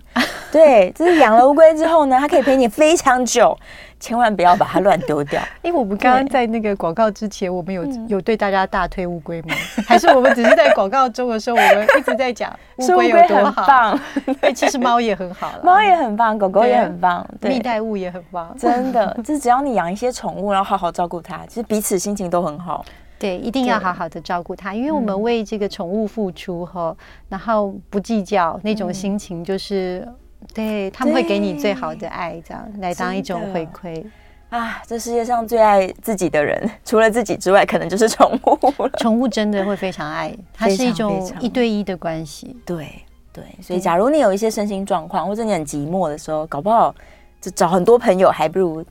[0.52, 3.58] 对，就是养了乌龟之后呢，它可以陪你非常久，
[4.00, 5.42] 千万不要把它乱丢掉。
[5.62, 9.56] 因为我们刚刚在那个广告之前，我们有有对大家大推乌龟吗？
[9.88, 13.98] 还是我们只是在广告中的时候，我们一直在讲乌龟有多好？
[14.42, 18.54] 对，其实猫也很好，猫也很棒，狗狗也很棒，蜜袋鼯也很棒。
[18.58, 22.84] 真的，就是只要你养一些宠物，然后好好照顾它，其实彼此心情都很好。
[23.22, 30.16] 对，一定要好好的照顾它，因为我们为这个宠物付出哈，嗯、然后不计较那种心情，就是、嗯、
[30.56, 34.04] 对他们会给你最好的爱，这样来当一种回馈
[34.50, 34.82] 啊！
[34.88, 38.90] 这世界上最爱自己的人， 除了自己之外，可能就是宠物了。
[38.98, 42.58] 宠物真的会非常爱，它是一种一对一的关系。
[42.66, 42.88] 对
[43.32, 46.94] 对，所以假如你有一些身心状况，或者你很寂寞的时候，搞不好
[47.40, 48.84] 就找很多朋友，还不如。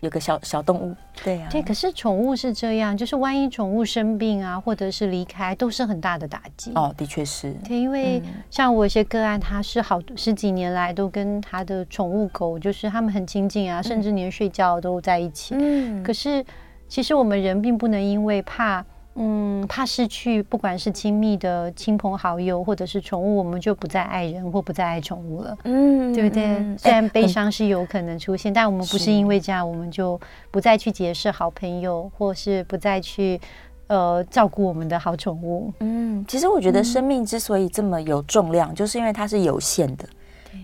[0.00, 0.94] 有个小小动物，
[1.24, 1.62] 对呀、啊，对。
[1.62, 6.72] 可是宠物是这样，就是万一宠物生病啊，或者是离开，都是很大的打击。
[6.74, 7.52] 哦，的确是。
[7.64, 15.54] 对，因为像我有些个案，他是好十几年来都跟他的宠物狗，就是他们很亲近啊，甚至连睡觉都在一起。
[15.58, 16.02] 嗯。
[16.02, 16.44] 可是
[16.88, 18.84] 其实我们人并不能因为怕。
[19.18, 25.56] 嗯，怕失去，不管是亲密的亲朋好友，或者是宠物，我们就不再爱人或不再爱宠物了。
[25.64, 26.44] 嗯，对不对？
[26.44, 33.40] 嗯、虽然悲伤是有可能出现，欸、但我们不是因为这样，我们就不再去结识好朋友，或是不再去
[33.86, 35.72] 呃照顾我们的好宠物。
[35.80, 40.06] 嗯，其实我觉得生命之所以这么有重量，嗯、就是因为它是有限的，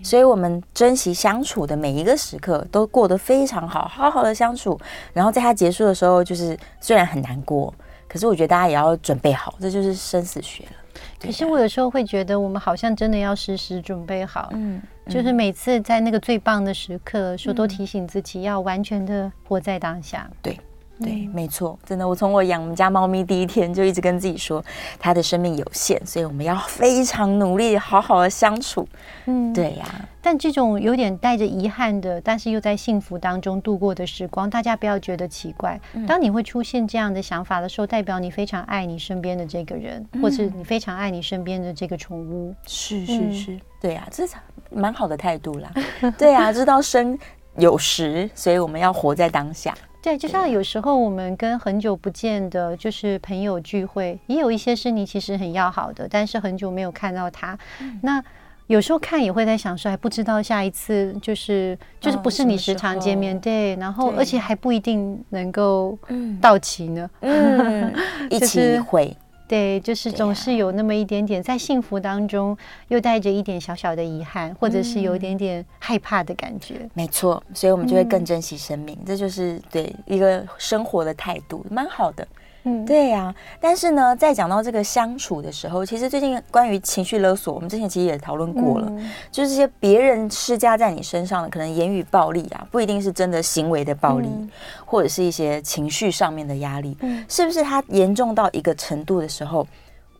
[0.03, 4.79] 所以我们珍惜相处的每一个时刻，都过得非常好，好好的相处。
[5.11, 7.73] 然后在它结束的时候，就是虽然很难过。
[8.13, 10.71] 可是我觉得大家也要准备好，这就是生死学了。
[11.19, 20.29] 可是我有时候会觉得，我们好像真的要时时准备好，嗯，就是每次在那个最棒的时刻，说都提醒自己要完全的活在当下。
[20.43, 20.55] 对。
[21.01, 24.63] 对，没错，真的，我从我养我们家猫咪第一天就一直跟自己说，
[24.99, 28.87] 它的生命有限，所以我们要非常努力，好好的相处。
[29.25, 30.09] 嗯，对呀、啊。
[30.21, 35.77] 但这种有点带着遗憾的，但是又在幸福当中度过的时光，大家不要觉得奇怪。
[36.07, 42.55] 当你会出现这样的想法的时候，代表你非常爱你身边的这个人，或是你非常爱你身边的这个宠物。
[42.65, 44.35] 是是是，对呀、啊，这是
[44.69, 45.69] 蛮好的态度啦。
[46.17, 47.17] 对呀、啊，知道生
[47.57, 49.75] 有时，所以我们要活在当下。
[50.03, 57.57] 对，就像有时候我们跟很久不见的，就是朋友聚会，也有一些是你其实很要好的，但是很久没有看到他。
[57.79, 58.21] 嗯、那
[58.67, 65.97] 有时候看也会在想说，还不知道下一次就是就是不是你时常见面，哦、对，然后而且还不一定能够
[66.41, 67.93] 到齐呢，嗯，
[68.29, 69.15] 一起会。
[69.47, 76.89] 对，就是总是有那么一点点在幸福当中，又带着一点小小的遗憾，或者是有一点点害怕的感觉。
[76.93, 82.27] 没错，所以我们就会更珍惜生命，这就是对一个生活的态度，蛮好的。
[82.63, 83.35] 嗯，对呀、啊。
[83.59, 94.49] 但是呢，在讲到这个相处的时候，其实最近关于情绪勒索，我们之前其实也讨论过了，嗯、就是这些别人施加在你身上的可能言语暴力啊，不一定是真的行为的暴力，嗯、
[94.85, 99.67] 或者是一些情绪上面的压力，嗯、是不是它严重到一个程度的时候，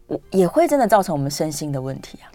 [0.08, 2.28] 我也会真的造成我们身心的问题啊？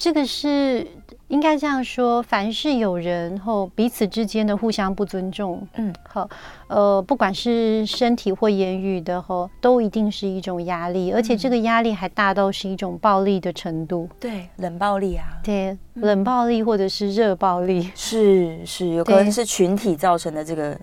[0.00, 0.86] 这个是
[1.28, 6.26] 应该这样说，凡是有人后彼此之间的互相不尊重，嗯，好，
[6.68, 20.74] 呃，不管是身体或言语的后，都一定是一种压力，而且这个压力还大到是一种暴力的程度，对，冷暴力啊，对，冷暴力或者是热暴力，是是，有可能是群体造成的这个。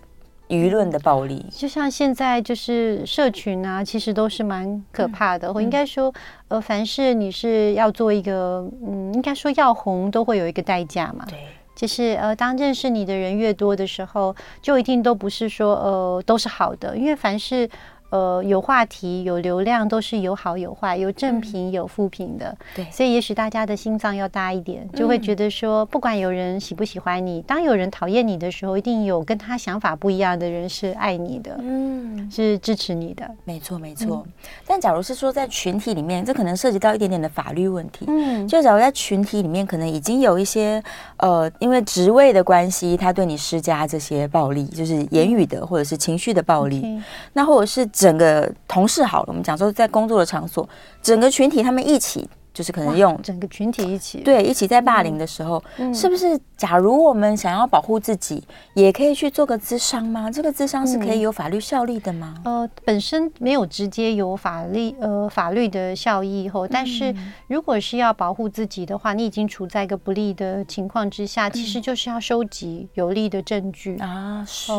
[0.50, 5.52] 舆论的暴力，就像现在就是社群啊，其实都是蛮可怕的。
[5.52, 6.14] 我、嗯、应该说，
[6.48, 11.26] 呃，凡是你是要做一个，嗯，应该说要红，都会有一个代价嘛。
[11.30, 11.38] 对，
[11.76, 17.70] 就是呃，当认识你的人越多的时候，就一定都不是说呃都是好的，因为凡是。
[18.10, 22.58] 呃，有话题、有流量，都是有好有坏，有正评有负评的。
[22.74, 33.30] 对，所以也许大家的心脏要大一点，就会觉得说，不管有人喜不喜欢你，当有人讨厌你的时候，一定有跟他想法不一样的人是爱你的，嗯，是支持你的。
[33.44, 34.26] 没错，没错。
[34.66, 38.06] 但假如是说在群体里面，这可能涉及到一点点的法律问题。
[38.08, 40.82] 嗯，就假如在群体里面，可能已经有一些
[41.18, 47.02] 呃，因为职位的关系，他对你施加这些暴力，就是言语的或者是情绪的暴力，
[47.34, 47.86] 那或者是。
[47.98, 50.70] 整个同事好了，我们讲说在工作的场所，
[51.02, 52.30] 整个群体他们一起。
[52.58, 56.40] 就是可能用整个群体一起对一起在霸凌的时候，嗯、是不是？
[56.58, 58.44] 假如我们想要保护自己，
[58.74, 60.32] 也可以去做个咨商吗？
[60.32, 62.34] 这个咨商是可以有法律效力的吗？
[62.46, 67.14] 嗯、呃，本身没有直接有法律呃法律的效益后，但是
[67.48, 74.44] 如果是要保护自己的话，你已经处在一个不利的情况之下，其实就是要收集有利的证据啊。
[74.48, 74.72] 是，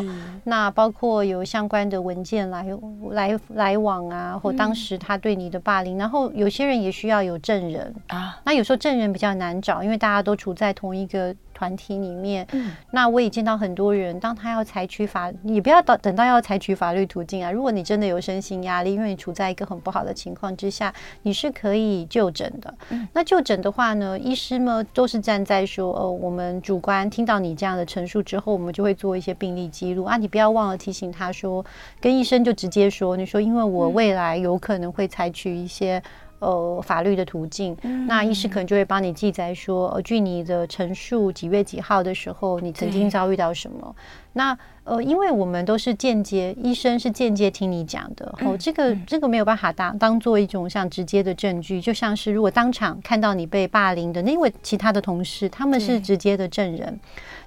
[0.43, 2.67] 那包括有相关的文件来
[3.13, 7.68] 来来往啊，或当时他对你的霸凌，然后有些人也需要有证人。
[7.69, 12.47] 人啊，那有时候证人比较难找，因为大家都处在同一个团体里面。
[12.53, 17.51] 嗯，那我也见到很多人，当他要采取法，你不要等等到要采取法律途径啊。
[17.51, 20.93] 如果你真的有身心压力，因为你处在一个很不好的情况之下，
[21.23, 22.73] 你是可以就诊的。
[22.91, 30.17] 嗯，那就诊的话呢，医师呢都是站在说，呃，我们主观听到你这样的陈述之后，我们就会做一些病例记录啊。
[30.17, 31.65] 你不要忘了提醒他说，
[32.01, 36.03] 跟医生就直接说，你说因为我未来有可能会采取一些。
[36.41, 43.95] 呃，法律的途径，嗯、那医师可能就会帮你记载说，呃，据你的陈述，几月几号的时候，你曾经遭遇到什么？
[44.35, 56.99] 那呃，因为我们都是间接，医生是间接听你讲的，哦，这个这个没有办法当当做一种像直接的证据，就像是如果当场看到你被霸凌的那位其他的同事，他们是直接的证人。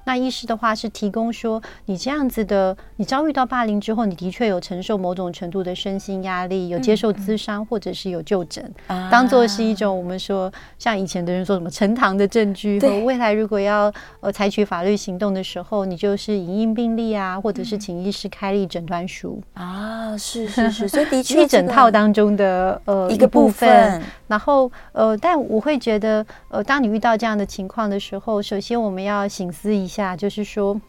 [0.04, 8.74] 那医师的话是提供说，你这样子的，你遭遇到霸凌之后，你的确有承受某种程度的身心压力，有接受咨商，或者是有就诊，
[9.12, 12.80] 当做是一种我们说像以前的人说什么呈堂的证据。
[12.80, 24.02] 对，未来如果要呃采取法律行动的时候，你就是影印病历啊，或者是请医师开立诊断书啊，是是是，所以的确 一整套当中的呃一个部分。
[24.28, 30.80] 然后呃，但我会觉得呃，当你遇到这样的情况的时候，首先我们要醒思一下，就是说。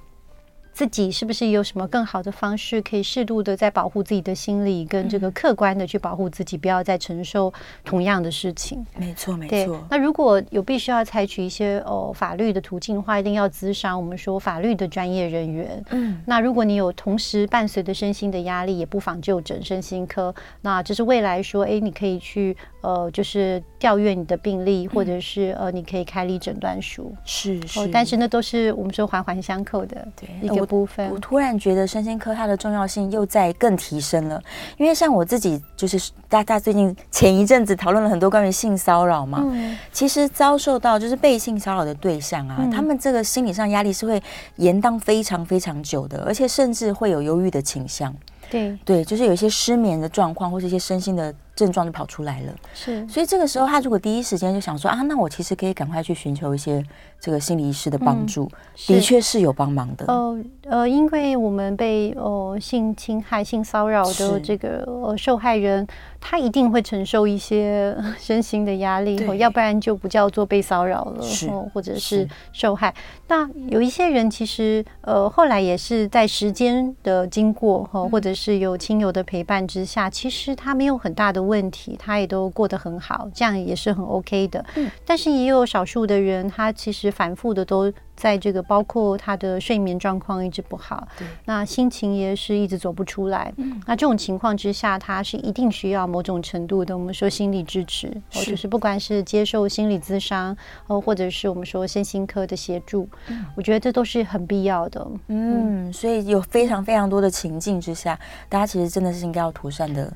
[0.75, 7.53] 自己是不是有什么更好的方式，可以适度的在保护自己的心理，跟这个客观的去保护自己，不要再承受
[7.85, 8.83] 同样的事情。
[8.97, 9.87] 没错，没错。
[9.91, 15.85] 那如果有必须要采取一些哦法律的途径的话，一定要咨商我们说法律的专业人员。
[15.91, 16.23] 嗯。
[16.25, 20.35] 那如果你有同时伴随的身心的压力，也不妨就诊身心科。
[20.63, 27.15] 那这是未来说，哎，你可以去呃，就是调阅你的病历，或者是呃，你可以开立诊断书。
[27.25, 27.79] 是是。
[27.79, 30.05] 哦，但是那都是我们说环环相扣的。
[30.21, 30.29] 对。
[30.43, 30.67] 一个。
[30.73, 34.43] 部分，我突然觉得身心科它的重要性又在更提升了，
[34.79, 44.23] 因为像我自己就是大家最近前一阵子讨论了很多关于性骚扰嘛，嗯、其实遭受到就是被性骚扰的对象啊，嗯、他们这个心理上压力是会
[44.57, 48.15] 延宕非常非常久的，而且甚至会有忧郁的倾向。
[48.49, 52.55] 对对，就是有一些失眠的状况，或者一些身心的症状就跑出来了。
[52.75, 56.85] 是，所以这个时候他如果第一时间就想说啊，那我其实可以赶快去寻求一些
[57.21, 60.07] 这个心理医师的帮助，嗯、的确是有帮忙的。
[60.07, 65.87] 呃呃，因为我们被呃性侵害、性骚扰的这个呃受害人。
[66.25, 72.95] 他一定会承受一些 身心的压力，哦要不然就不叫做被骚扰了，是或者是受害。
[73.27, 84.65] 那有一些人其实呃后来也是在时间的经过哈，或者是有亲友的陪伴之下，嗯、其实他没有很大的问题，他也都过得很好，这样也是很 OK 的。
[84.77, 87.93] 嗯、但是也有少数的人，他其实反复的都。
[88.15, 93.53] 在这个包括他的睡眠状况一直不好，对那心情也是一直走不出来。
[93.57, 105.05] 嗯、那这种情况之下，他是一定需要某种程度的我们说心理支持，是就是不管是接受心理咨商，哦，或者是我们说身心科的协助，嗯、我觉得这都是很必要的。
[105.27, 108.17] 嗯，嗯所以有非常非常多的情境之下，
[108.49, 110.13] 大家其实真的是应该要妥善的，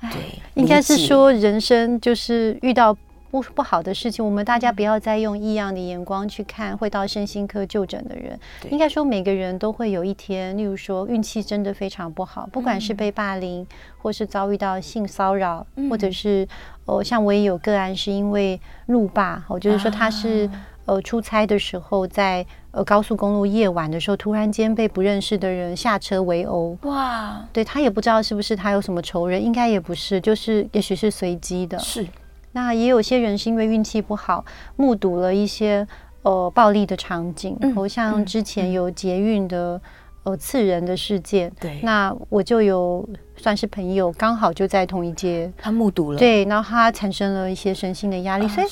[0.00, 2.96] 对，应该是说人生就是遇到。
[3.30, 8.36] 不不好的事情，我们大家不要再用异样的眼光去看会到身心科就诊的人。
[8.70, 13.64] 应该说，每个人都会有一天，例如说运气真的非常不好，不管是被霸凌，
[13.98, 16.44] 或是遭遇到性骚扰，或者是
[16.86, 20.50] 哦，像我也有个案是因为路霸，我就是说他是
[20.90, 26.76] 呃出差的时候在呃高速公路夜晚的时候，突然间被不认识的人下车围殴。
[26.82, 31.78] 哇，对，他也不知道是不是他有什么仇人，应该也不是，就是也许是随机的。
[31.78, 32.04] 是。
[32.52, 35.86] 那也有些人是因为运气不好，目睹了一些
[36.22, 39.80] 呃暴力的场景，然、嗯、像之前有捷运的
[40.22, 41.50] 呃刺人的事件。
[41.60, 46.18] 对，那我就有算是朋友，刚好就在同一街，他目睹了。
[46.18, 48.66] 对，然后他产生了一些身心的压力，啊、所以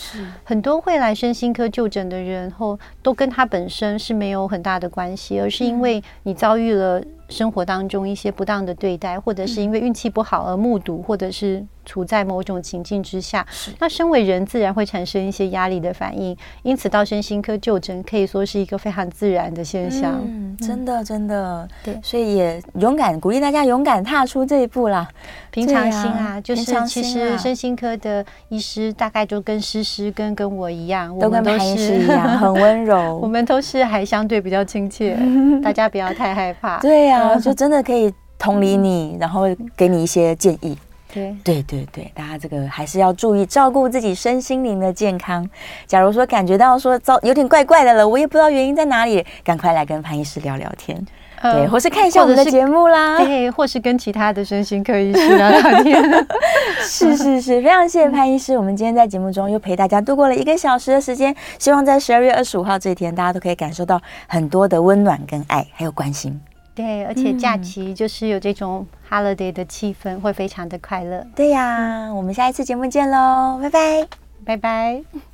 [0.45, 11.65] 很多会来身心科就诊的人后，都跟他本身是没有很大的关系，而是因为你遭遇了生活当中一些不当的对待，或者是因为运气不好而目睹，或者是。
[11.89, 13.45] 处在某种情境之下，
[13.79, 20.21] 那身为人自然会产生一些压力的反应，因此到身心科就诊可以说是一个非常自然的现象。
[20.23, 25.09] 嗯，真的真的，对，所以也勇敢鼓励大家勇敢踏出这一步啦。
[25.51, 35.19] 平常心啊，就是其实身心科的医师大概就跟诗诗跟跟我一样，都跟潘医师一样很温柔， 我们都是还相对比较亲切，
[35.63, 36.79] 大家不要太害怕。
[36.83, 39.45] 对呀，就真的可以同理你，然后
[39.77, 40.77] 给你一些建议。
[41.13, 45.49] 对对对对，大家这个还是要注意照顾自己身心灵的健康。
[45.87, 51.03] 假如说感觉到说糟有点怪怪的了，我也不知道原因在哪里，赶快来跟潘医师聊聊天，
[51.41, 56.27] 呃、对，或是看一下我们的节目啦， 对，或是跟其他的身心科医师聊聊天。
[56.85, 66.39] 是是是，非常谢谢潘医师，我们今天在节目中又陪大家度过了一个小时的时间，希望在十二月二十五号这一天，大家都可以感受到很多的温暖跟爱，还有关心。
[66.79, 71.27] 对，而且假期就是有这种 holiday 的气氛，嗯、会非常的快乐。
[71.35, 74.09] 对呀，我们下一次节目见喽，拜拜，
[74.45, 75.03] 拜拜。